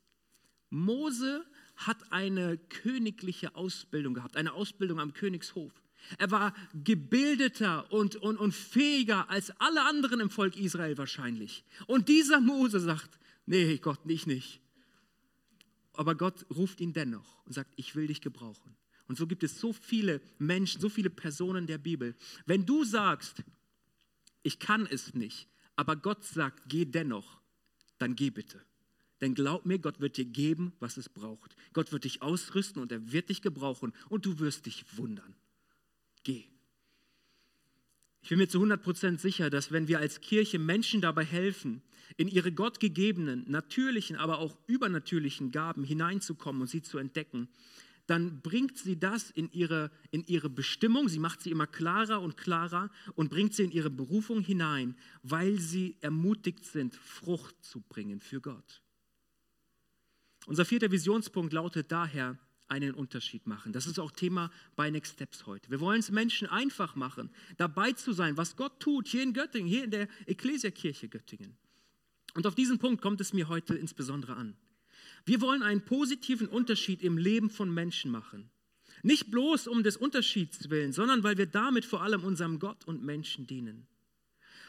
[0.70, 5.72] Mose hat eine königliche Ausbildung gehabt, eine Ausbildung am Königshof.
[6.18, 11.64] Er war gebildeter und, und, und fähiger als alle anderen im Volk Israel wahrscheinlich.
[11.88, 14.62] Und dieser Mose sagt, nee, Gott, nicht, nicht
[16.00, 18.78] aber Gott ruft ihn dennoch und sagt, ich will dich gebrauchen.
[19.10, 22.16] Und so gibt es so viele Menschen, so viele Personen der Bibel.
[22.46, 23.44] Wenn du sagst,
[24.42, 27.42] ich kann es nicht, aber Gott sagt, geh dennoch,
[27.98, 28.62] dann geh bitte.
[29.20, 31.58] Denn glaub mir, Gott wird dir geben, was es braucht.
[31.74, 35.36] Gott wird dich ausrüsten und er wird dich gebrauchen und du wirst dich wundern.
[36.24, 36.48] Geh.
[38.22, 41.82] Ich bin mir zu 100% sicher, dass wenn wir als Kirche Menschen dabei helfen,
[42.18, 47.48] in ihre gottgegebenen, natürlichen, aber auch übernatürlichen Gaben hineinzukommen und sie zu entdecken,
[48.08, 52.38] dann bringt sie das in ihre, in ihre Bestimmung, sie macht sie immer klarer und
[52.38, 58.20] klarer und bringt sie in ihre Berufung hinein, weil sie ermutigt sind, Frucht zu bringen
[58.20, 58.82] für Gott.
[60.48, 62.40] Unser vierter Visionspunkt lautet daher,
[62.70, 63.74] einen Unterschied machen.
[63.74, 65.70] Das ist auch Thema bei Next Steps heute.
[65.70, 69.68] Wir wollen es Menschen einfach machen, dabei zu sein, was Gott tut, hier in Göttingen,
[69.68, 71.58] hier in der Ekklesiakirche Göttingen.
[72.36, 74.56] Und auf diesen Punkt kommt es mir heute insbesondere an.
[75.26, 78.50] Wir wollen einen positiven Unterschied im Leben von Menschen machen.
[79.04, 83.04] Nicht bloß um des Unterschieds willen, sondern weil wir damit vor allem unserem Gott und
[83.04, 83.88] Menschen dienen.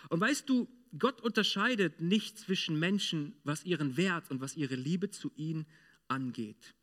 [0.09, 5.11] Und weißt du, Gott unterscheidet nicht zwischen Menschen, was ihren Wert und was ihre Liebe
[5.11, 5.67] zu ihm
[6.09, 6.75] angeht.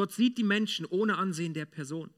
[0.00, 2.08] Gott sieht die Menschen ohne Ansehen der Person.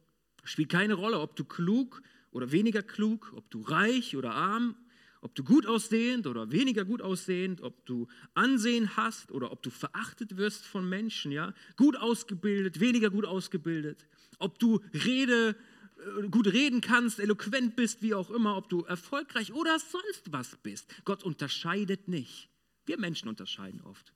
[0.45, 4.77] Spielt keine Rolle, ob du klug oder weniger klug, ob du reich oder arm,
[5.21, 9.71] ob du gut aussehend oder weniger gut aussehend, ob du Ansehen hast oder ob du
[9.71, 14.07] verachtet wirst von Menschen, ja, gut ausgebildet, weniger gut ausgebildet,
[14.39, 15.57] ob du Rede
[15.97, 20.57] äh, gut reden kannst, eloquent bist, wie auch immer, ob du erfolgreich oder sonst was
[20.63, 20.95] bist.
[21.05, 22.49] Gott unterscheidet nicht.
[22.87, 24.15] Wir Menschen unterscheiden oft,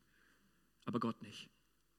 [0.85, 1.51] aber Gott nicht.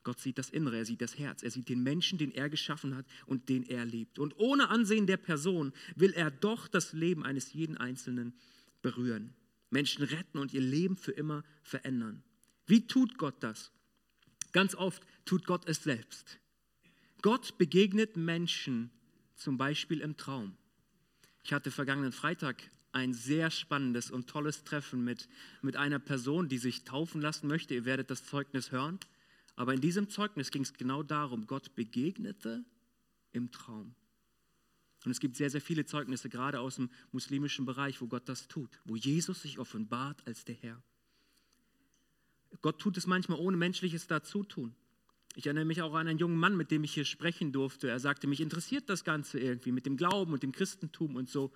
[0.07, 2.95] Gott sieht das Innere, er sieht das Herz, er sieht den Menschen, den er geschaffen
[2.95, 4.19] hat und den er liebt.
[4.19, 8.33] Und ohne Ansehen der Person will er doch das Leben eines jeden Einzelnen
[8.81, 9.33] berühren,
[9.69, 12.23] Menschen retten und ihr Leben für immer verändern.
[12.67, 13.73] Wie tut Gott das?
[14.53, 16.39] Ganz oft tut Gott es selbst.
[17.21, 18.91] Gott begegnet Menschen
[19.35, 20.55] zum Beispiel im Traum.
[21.43, 25.27] Ich hatte vergangenen Freitag ein sehr spannendes und tolles Treffen mit,
[25.61, 27.73] mit einer Person, die sich taufen lassen möchte.
[27.73, 28.99] Ihr werdet das Zeugnis hören.
[29.57, 32.63] Aber in diesem Zeugnis ging es genau darum, Gott begegnete
[33.31, 33.95] im Traum.
[35.03, 38.47] Und es gibt sehr, sehr viele Zeugnisse, gerade aus dem muslimischen Bereich, wo Gott das
[38.47, 40.81] tut, wo Jesus sich offenbart als der Herr.
[42.61, 44.75] Gott tut es manchmal ohne menschliches Dazutun.
[45.35, 47.89] Ich erinnere mich auch an einen jungen Mann, mit dem ich hier sprechen durfte.
[47.89, 51.51] Er sagte, mich interessiert das Ganze irgendwie mit dem Glauben und dem Christentum und so.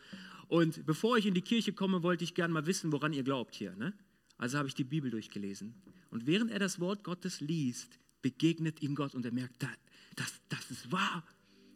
[0.47, 3.55] Und bevor ich in die Kirche komme, wollte ich gerne mal wissen, woran ihr glaubt
[3.55, 3.75] hier.
[3.75, 3.93] Ne?
[4.41, 5.75] Also habe ich die Bibel durchgelesen.
[6.09, 9.61] Und während er das Wort Gottes liest, begegnet ihm Gott und er merkt,
[10.15, 11.23] das, das ist wahr.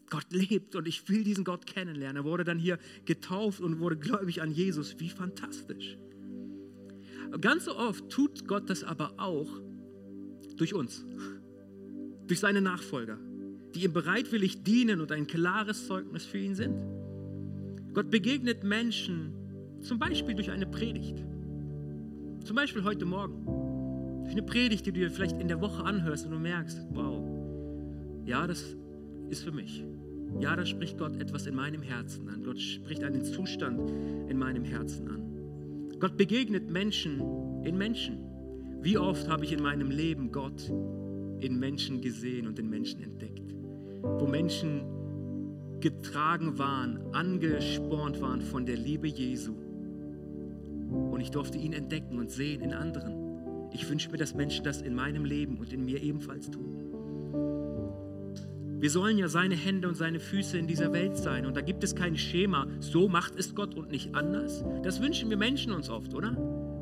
[0.09, 2.24] Gott lebt und ich will diesen Gott kennenlernen.
[2.24, 4.99] Er wurde dann hier getauft und wurde gläubig an Jesus.
[4.99, 5.95] Wie fantastisch.
[7.39, 9.61] Ganz so oft tut Gott das aber auch
[10.57, 11.05] durch uns,
[12.26, 13.20] durch seine Nachfolger,
[13.76, 16.82] die ihm bereitwillig dienen und ein klares Zeugnis für ihn sind.
[17.93, 19.36] Gott begegnet Menschen
[19.82, 21.24] zum Beispiel durch eine Predigt.
[22.46, 23.43] Zum Beispiel heute Morgen.
[24.22, 27.24] Durch eine Predigt, die du dir vielleicht in der Woche anhörst und du merkst, wow,
[28.24, 28.78] ja, das
[29.30, 29.84] ist für mich.
[30.39, 32.43] Ja, da spricht Gott etwas in meinem Herzen an.
[32.43, 33.89] Gott spricht einen Zustand
[34.30, 36.00] in meinem Herzen an.
[36.00, 37.20] Gott begegnet Menschen
[37.64, 38.20] in Menschen.
[38.80, 40.70] Wie oft habe ich in meinem Leben Gott
[41.39, 43.56] in Menschen gesehen und in Menschen entdeckt,
[44.04, 44.84] wo Menschen
[45.80, 49.64] getragen waren, angespornt waren von der Liebe Jesu
[50.96, 53.70] und ich durfte ihn entdecken und sehen in anderen.
[53.72, 56.86] Ich wünsche mir, dass Menschen das in meinem Leben und in mir ebenfalls tun.
[58.80, 61.46] Wir sollen ja seine Hände und seine Füße in dieser Welt sein.
[61.46, 64.64] Und da gibt es kein Schema, so macht es Gott und nicht anders.
[64.84, 66.38] Das wünschen wir Menschen uns oft, oder?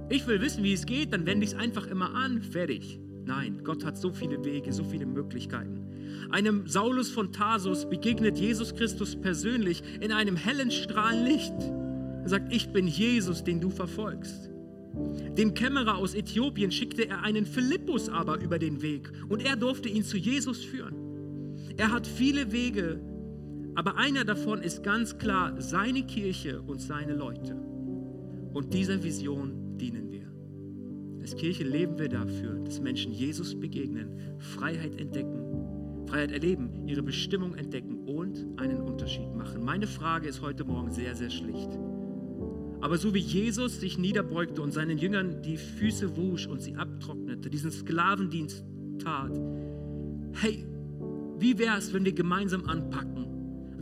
[0.10, 3.00] Ich will wissen, wie es geht, dann wende ich es einfach immer an, fertig.
[3.26, 5.80] Nein, Gott hat so viele Wege, so viele Möglichkeiten.
[6.30, 11.54] Einem Saulus von Tarsus begegnet Jesus Christus persönlich in einem hellen Strahlen Licht.
[12.24, 14.50] Er sagt, ich bin Jesus, den du verfolgst.
[15.38, 19.90] Dem Kämmerer aus Äthiopien schickte er einen Philippus aber über den Weg und er durfte
[19.90, 20.96] ihn zu Jesus führen.
[21.78, 23.02] Er hat viele Wege,
[23.76, 27.56] aber einer davon ist ganz klar seine Kirche und seine Leute.
[28.54, 30.32] Und dieser Vision dienen wir.
[31.20, 37.56] Als Kirche leben wir dafür, dass Menschen Jesus begegnen, Freiheit entdecken, Freiheit erleben, ihre Bestimmung
[37.56, 39.64] entdecken und einen Unterschied machen.
[39.64, 41.80] Meine Frage ist heute Morgen sehr, sehr schlicht.
[42.84, 47.50] Aber so wie Jesus sich niederbeugte und seinen Jüngern die Füße wusch und sie abtrocknete,
[47.50, 48.64] diesen Sklavendienst
[49.00, 49.32] tat,
[50.34, 50.66] hey,
[51.40, 53.14] wie wäre es, wenn wir gemeinsam anpacken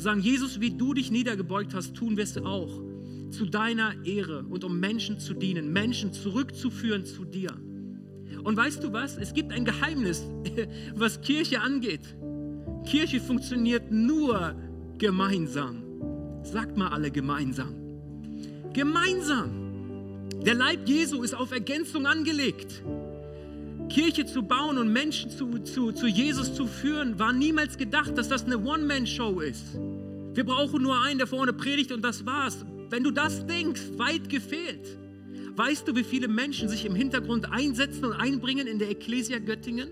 [0.02, 2.82] sagen, Jesus, wie du dich niedergebeugt hast, tun wir es auch
[3.30, 7.52] zu deiner Ehre und um Menschen zu dienen, Menschen zurückzuführen zu dir.
[8.44, 9.18] Und weißt du was?
[9.18, 10.24] Es gibt ein Geheimnis,
[10.96, 12.16] was Kirche angeht.
[12.86, 14.56] Kirche funktioniert nur
[14.98, 15.84] gemeinsam.
[16.44, 17.81] Sagt mal alle gemeinsam.
[18.74, 20.30] Gemeinsam.
[20.46, 22.82] Der Leib Jesu ist auf Ergänzung angelegt.
[23.90, 28.30] Kirche zu bauen und Menschen zu, zu, zu Jesus zu führen, war niemals gedacht, dass
[28.30, 29.78] das eine One-Man-Show ist.
[30.34, 32.66] Wir brauchen nur einen, der vorne predigt und das war's.
[32.90, 34.98] Wenn du das denkst, weit gefehlt.
[35.58, 39.90] Weißt du, wie viele Menschen sich im Hintergrund einsetzen und einbringen in der Ecclesia Göttingen?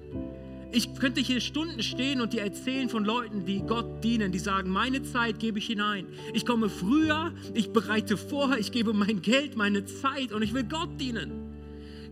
[0.72, 4.70] Ich könnte hier Stunden stehen und dir erzählen von Leuten, die Gott dienen, die sagen,
[4.70, 6.06] meine Zeit gebe ich hinein.
[6.34, 10.64] Ich komme früher, ich bereite vor, ich gebe mein Geld, meine Zeit und ich will
[10.64, 11.32] Gott dienen.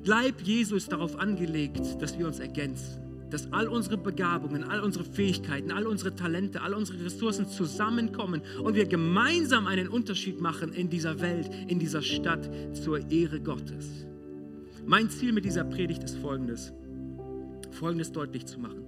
[0.06, 3.00] Leib Jesu ist darauf angelegt, dass wir uns ergänzen,
[3.30, 8.74] dass all unsere Begabungen, all unsere Fähigkeiten, all unsere Talente, all unsere Ressourcen zusammenkommen und
[8.74, 14.08] wir gemeinsam einen Unterschied machen in dieser Welt, in dieser Stadt zur Ehre Gottes.
[14.88, 16.74] Mein Ziel mit dieser Predigt ist folgendes.
[17.78, 18.84] Folgendes deutlich zu machen.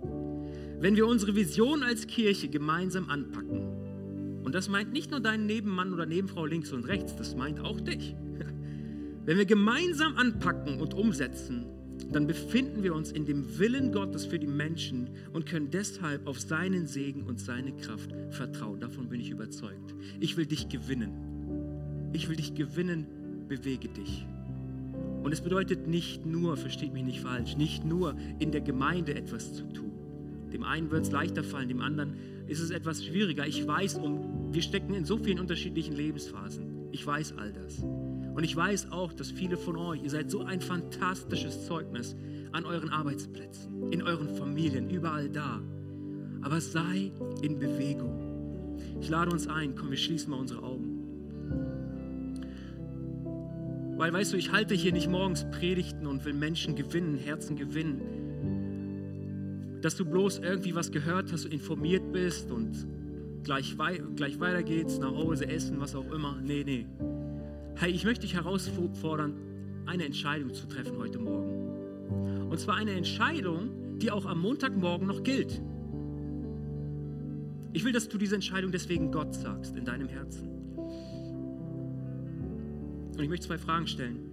[0.80, 5.94] Wenn wir unsere Vision als Kirche gemeinsam anpacken, und das meint nicht nur deinen Nebenmann
[5.94, 8.16] oder Nebenfrau links und rechts, das meint auch dich.
[9.26, 11.66] Wenn wir gemeinsam anpacken und umsetzen,
[12.12, 16.40] dann befinden wir uns in dem Willen Gottes für die Menschen und können deshalb auf
[16.40, 18.80] seinen Segen und seine Kraft vertrauen.
[18.80, 19.94] Davon bin ich überzeugt.
[20.20, 22.10] Ich will dich gewinnen.
[22.14, 23.06] Ich will dich gewinnen,
[23.48, 24.26] bewege dich.
[25.24, 29.54] Und es bedeutet nicht nur, versteht mich nicht falsch, nicht nur in der Gemeinde etwas
[29.54, 29.92] zu tun.
[30.52, 32.16] Dem einen wird es leichter fallen, dem anderen
[32.48, 33.46] ist es etwas schwieriger.
[33.46, 36.90] Ich weiß um, wir stecken in so vielen unterschiedlichen Lebensphasen.
[36.92, 37.80] Ich weiß all das.
[37.80, 42.16] Und ich weiß auch, dass viele von euch, ihr seid so ein fantastisches Zeugnis
[42.52, 45.62] an euren Arbeitsplätzen, in euren Familien, überall da.
[46.42, 47.12] Aber sei
[47.42, 48.78] in Bewegung.
[49.02, 50.79] Ich lade uns ein, komm, wir schließen mal unsere Augen.
[54.00, 58.00] Weil, weißt du, ich halte hier nicht morgens Predigten und will Menschen gewinnen, Herzen gewinnen.
[59.82, 62.88] Dass du bloß irgendwie was gehört hast, informiert bist und
[63.44, 66.40] gleich, wei gleich weiter geht's, nach Hause essen, was auch immer.
[66.42, 66.86] Nee, nee.
[67.76, 69.34] Hey, ich möchte dich herausfordern,
[69.86, 72.48] eine Entscheidung zu treffen heute Morgen.
[72.50, 75.62] Und zwar eine Entscheidung, die auch am Montagmorgen noch gilt.
[77.74, 80.48] Ich will, dass du diese Entscheidung deswegen Gott sagst in deinem Herzen.
[83.20, 84.32] Und ich möchte zwei Fragen stellen.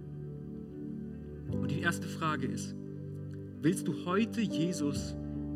[1.51, 2.73] Und die erste Frage ist,
[3.61, 5.13] willst du heute Jesus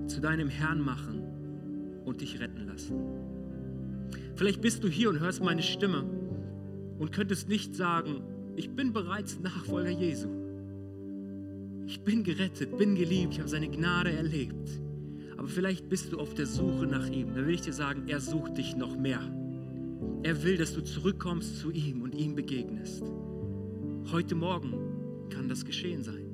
[0.07, 1.23] zu deinem Herrn machen
[2.03, 2.93] und dich retten lassen?
[4.35, 6.03] Vielleicht bist du hier und hörst meine Stimme
[6.99, 8.21] und könntest nicht sagen,
[8.57, 10.27] ich bin bereits Nachfolger Jesu.
[11.87, 14.81] Ich bin gerettet, bin geliebt, ich habe seine Gnade erlebt.
[15.37, 17.33] Aber vielleicht bist du auf der Suche nach ihm.
[17.33, 19.21] Da will ich dir sagen, er sucht dich noch mehr.
[20.23, 23.03] Er will, dass du zurückkommst zu ihm und ihm begegnest.
[24.09, 24.73] Heute Morgen
[25.29, 26.25] kann das geschehen sein.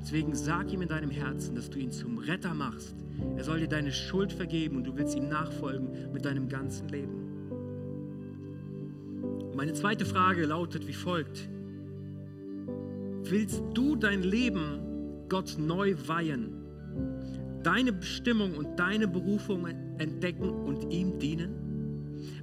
[0.00, 2.94] Deswegen sag ihm in deinem Herzen, dass du ihn zum Retter machst.
[3.36, 7.26] Er soll dir deine Schuld vergeben und du willst ihm nachfolgen mit deinem ganzen Leben.
[9.54, 11.48] Meine zweite Frage lautet wie folgt.
[13.22, 14.80] Willst du dein Leben
[15.28, 16.52] Gott neu weihen,
[17.62, 19.66] deine Bestimmung und deine Berufung
[19.98, 21.65] entdecken und ihm dienen?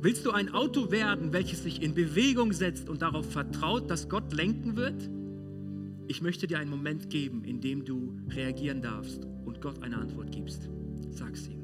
[0.02, 4.34] Willst du ein Auto werden, welches sich in Bewegung setzt und darauf vertraut, dass Gott
[4.34, 5.10] lenken wird?
[6.08, 10.32] Ich möchte dir einen Moment geben, in dem du reagieren darfst und Gott eine Antwort
[10.32, 10.70] gibst.
[11.12, 11.63] Sag's ihm.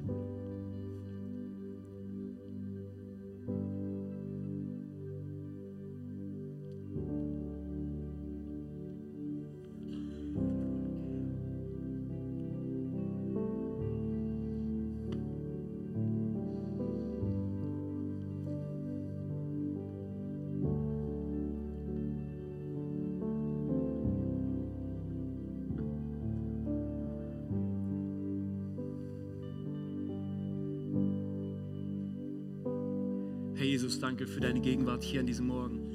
[34.20, 35.94] Danke für deine Gegenwart hier an diesem Morgen.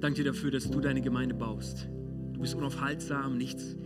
[0.00, 1.86] Danke dir dafür, dass du deine Gemeinde baust.
[2.32, 3.76] Du bist unaufhaltsam, nichts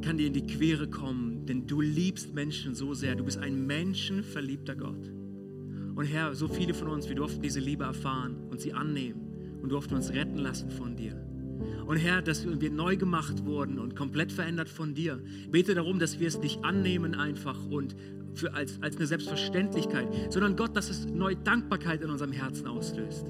[0.00, 3.14] kann dir in die Quere kommen, denn du liebst Menschen so sehr.
[3.14, 5.12] Du bist ein menschenverliebter Gott.
[5.96, 9.70] Und Herr, so viele von uns, wir durften diese Liebe erfahren und sie annehmen und
[9.70, 11.14] durften uns retten lassen von dir.
[11.84, 15.22] Und Herr, dass wir neu gemacht wurden und komplett verändert von dir.
[15.42, 17.96] Ich bete darum, dass wir es nicht annehmen einfach und
[18.36, 23.26] für, als, als eine Selbstverständlichkeit, sondern Gott, dass es neue Dankbarkeit in unserem Herzen auslöst.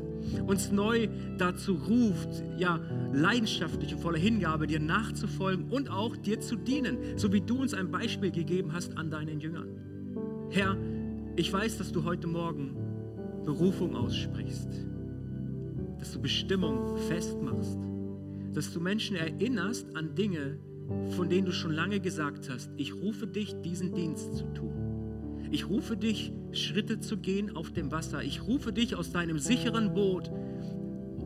[0.47, 2.81] Uns neu dazu ruft, ja,
[3.13, 7.75] leidenschaftlich und voller Hingabe dir nachzufolgen und auch dir zu dienen, so wie du uns
[7.75, 9.69] ein Beispiel gegeben hast an deinen Jüngern.
[10.51, 10.77] Herr,
[11.37, 12.77] ich weiß, dass du heute Morgen
[13.45, 14.69] Berufung aussprichst,
[15.99, 17.79] dass du Bestimmung festmachst,
[18.53, 20.59] dass du Menschen erinnerst an Dinge,
[21.11, 24.86] von denen du schon lange gesagt hast, ich rufe dich, diesen Dienst zu tun.
[25.51, 28.23] Ich rufe dich, Schritte zu gehen auf dem Wasser.
[28.23, 30.31] Ich rufe dich aus deinem sicheren Boot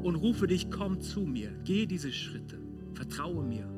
[0.03, 1.51] und rufe dich, komm zu mir.
[1.64, 2.59] Geh diese Schritte.
[2.95, 3.68] Vertraue mir.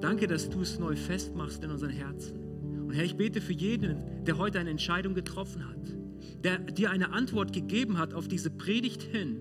[0.00, 2.38] Danke, dass du es neu festmachst in unseren Herzen.
[2.86, 5.96] Und Herr, ich bete für jeden, der heute eine Entscheidung getroffen hat,
[6.44, 9.40] der dir eine Antwort gegeben hat auf diese Predigt hin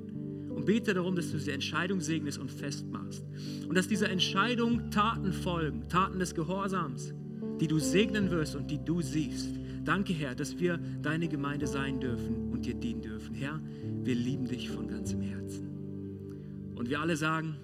[0.49, 3.25] und bete darum, dass du diese Entscheidung segnest und festmachst.
[3.67, 7.13] Und dass dieser Entscheidung Taten folgen, Taten des Gehorsams,
[7.59, 9.49] die du segnen wirst und die du siehst.
[9.83, 13.35] Danke, Herr, dass wir deine Gemeinde sein dürfen und dir dienen dürfen.
[13.35, 13.59] Herr,
[14.03, 16.73] wir lieben dich von ganzem Herzen.
[16.75, 17.55] Und wir alle sagen,